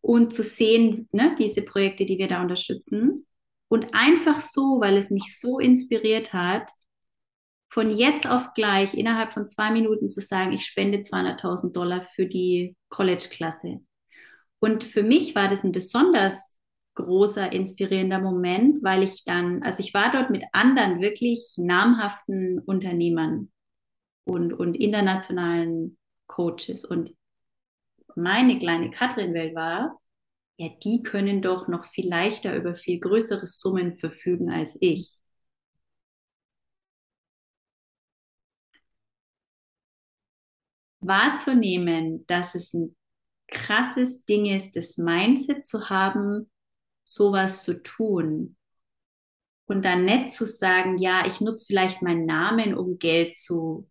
[0.00, 3.26] und zu sehen, ne, diese Projekte, die wir da unterstützen.
[3.68, 6.70] Und einfach so, weil es mich so inspiriert hat,
[7.76, 12.24] von jetzt auf gleich innerhalb von zwei Minuten zu sagen, ich spende 200.000 Dollar für
[12.24, 13.80] die College-Klasse.
[14.60, 16.56] Und für mich war das ein besonders
[16.94, 23.52] großer, inspirierender Moment, weil ich dann, also ich war dort mit anderen wirklich namhaften Unternehmern
[24.24, 25.98] und, und internationalen
[26.28, 26.82] Coaches.
[26.86, 27.14] Und
[28.14, 30.00] meine kleine Katrin-Welt war,
[30.56, 35.15] ja, die können doch noch viel leichter über viel größere Summen verfügen als ich.
[41.06, 42.96] Wahrzunehmen, dass es ein
[43.48, 46.50] krasses Ding ist, das Mindset zu haben,
[47.04, 48.56] sowas zu tun.
[49.66, 53.90] Und dann nicht zu sagen, ja, ich nutze vielleicht meinen Namen, um Geld zu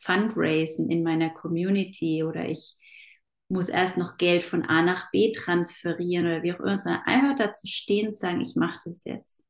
[0.00, 2.76] fundraisen in meiner Community oder ich
[3.48, 7.34] muss erst noch Geld von A nach B transferieren oder wie auch immer, sondern einfach
[7.34, 9.42] dazu stehen und sagen, ich mache das jetzt.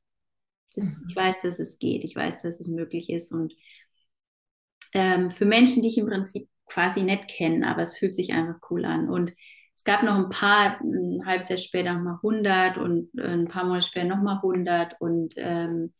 [0.74, 1.10] Das, mhm.
[1.10, 3.32] Ich weiß, dass es geht, ich weiß, dass es möglich ist.
[3.32, 3.54] Und
[4.94, 8.56] ähm, für Menschen, die ich im Prinzip quasi nicht kenne, aber es fühlt sich einfach
[8.70, 9.08] cool an.
[9.10, 9.34] Und
[9.74, 13.64] es gab noch ein paar, ein halbes Jahr später nochmal 100 und äh, ein paar
[13.64, 15.92] Monate später nochmal 100 und ähm,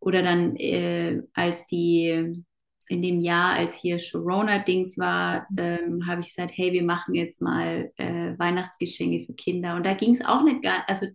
[0.00, 2.44] oder dann äh, als die
[2.88, 7.42] in dem Jahr, als hier Corona-Dings war, ähm, habe ich gesagt, hey, wir machen jetzt
[7.42, 9.76] mal äh, Weihnachtsgeschenke für Kinder.
[9.76, 11.06] Und da ging es auch nicht gar, also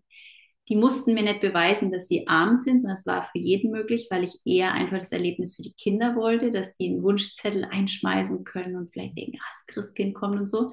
[0.70, 4.07] die mussten mir nicht beweisen, dass sie arm sind, sondern es war für jeden möglich,
[4.09, 8.43] weil ich eher einfach das Erlebnis für die Kinder wollte, dass die einen Wunschzettel einschmeißen
[8.45, 10.72] können und vielleicht denken, ah, das Christkind kommt und so.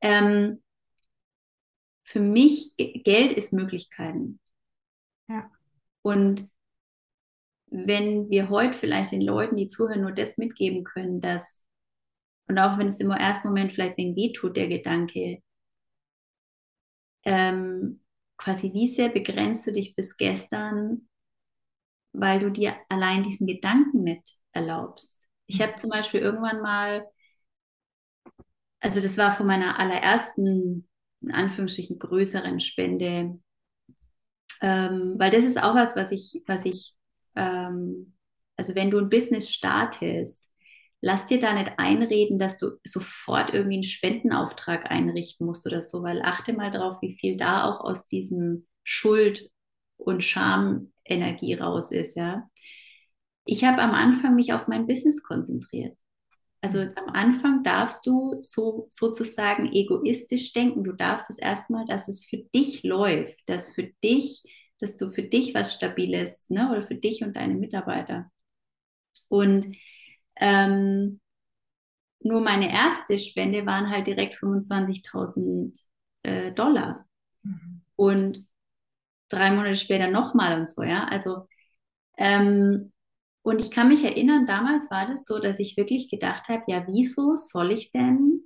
[0.00, 0.62] Ähm,
[2.02, 4.40] für mich, Geld ist Möglichkeiten.
[5.28, 5.48] Ja.
[6.02, 6.48] Und
[7.68, 11.62] wenn wir heute vielleicht den Leuten, die zuhören, nur das mitgeben können, dass,
[12.48, 15.40] und auch wenn es im ersten Moment vielleicht wegen weh tut, der Gedanke,
[17.24, 18.01] ähm,
[18.42, 21.08] quasi wie sehr begrenzt du dich bis gestern,
[22.12, 25.18] weil du dir allein diesen Gedanken nicht erlaubst.
[25.46, 27.06] Ich habe zum Beispiel irgendwann mal,
[28.80, 30.88] also das war von meiner allerersten,
[31.20, 33.38] in Anführungsstrichen, größeren Spende,
[34.60, 36.94] ähm, weil das ist auch was, was ich, was ich
[37.36, 38.14] ähm,
[38.56, 40.50] also wenn du ein Business startest,
[41.02, 46.02] lass dir da nicht einreden, dass du sofort irgendwie einen Spendenauftrag einrichten musst oder so,
[46.02, 49.50] weil achte mal drauf, wie viel da auch aus diesem Schuld-
[49.98, 52.48] und Scham-Energie raus ist, ja.
[53.44, 55.96] Ich habe am Anfang mich auf mein Business konzentriert.
[56.60, 60.84] Also am Anfang darfst du so sozusagen egoistisch denken.
[60.84, 64.44] Du darfst es erstmal, dass es für dich läuft, dass für dich
[64.82, 68.30] dass du für dich was Stabiles, ne, oder für dich und deine Mitarbeiter.
[69.28, 69.68] Und
[70.42, 71.20] ähm,
[72.20, 75.80] nur meine erste Spende waren halt direkt 25.000
[76.24, 77.06] äh, Dollar.
[77.44, 77.82] Mhm.
[77.94, 78.46] Und
[79.28, 81.04] drei Monate später nochmal und so, ja.
[81.04, 81.46] Also,
[82.18, 82.92] ähm,
[83.42, 86.84] und ich kann mich erinnern, damals war das so, dass ich wirklich gedacht habe, ja,
[86.88, 88.44] wieso soll ich denn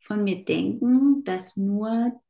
[0.00, 2.20] von mir denken, dass nur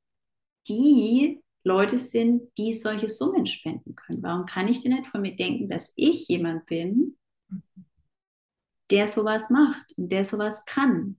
[0.67, 4.23] die Leute sind, die solche Summen spenden können.
[4.23, 7.17] Warum kann ich denn nicht von mir denken, dass ich jemand bin,
[8.91, 11.17] der sowas macht und der sowas kann?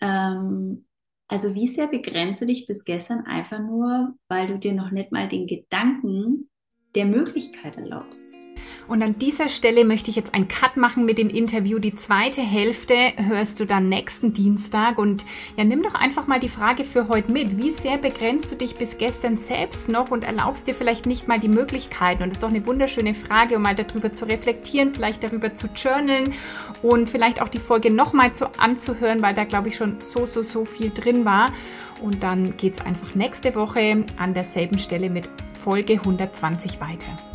[0.00, 0.86] Ähm,
[1.28, 5.12] also wie sehr begrenzt du dich bis gestern einfach nur, weil du dir noch nicht
[5.12, 6.50] mal den Gedanken
[6.94, 8.39] der Möglichkeit erlaubst?
[8.90, 11.78] Und an dieser Stelle möchte ich jetzt einen Cut machen mit dem Interview.
[11.78, 14.98] Die zweite Hälfte hörst du dann nächsten Dienstag.
[14.98, 15.24] Und
[15.56, 17.56] ja, nimm doch einfach mal die Frage für heute mit.
[17.56, 21.38] Wie sehr begrenzt du dich bis gestern selbst noch und erlaubst dir vielleicht nicht mal
[21.38, 22.24] die Möglichkeiten?
[22.24, 25.68] Und das ist doch eine wunderschöne Frage, um mal darüber zu reflektieren, vielleicht darüber zu
[25.68, 26.32] journalen
[26.82, 30.42] und vielleicht auch die Folge nochmal zu, anzuhören, weil da, glaube ich, schon so, so,
[30.42, 31.52] so viel drin war.
[32.02, 37.29] Und dann geht es einfach nächste Woche an derselben Stelle mit Folge 120 weiter.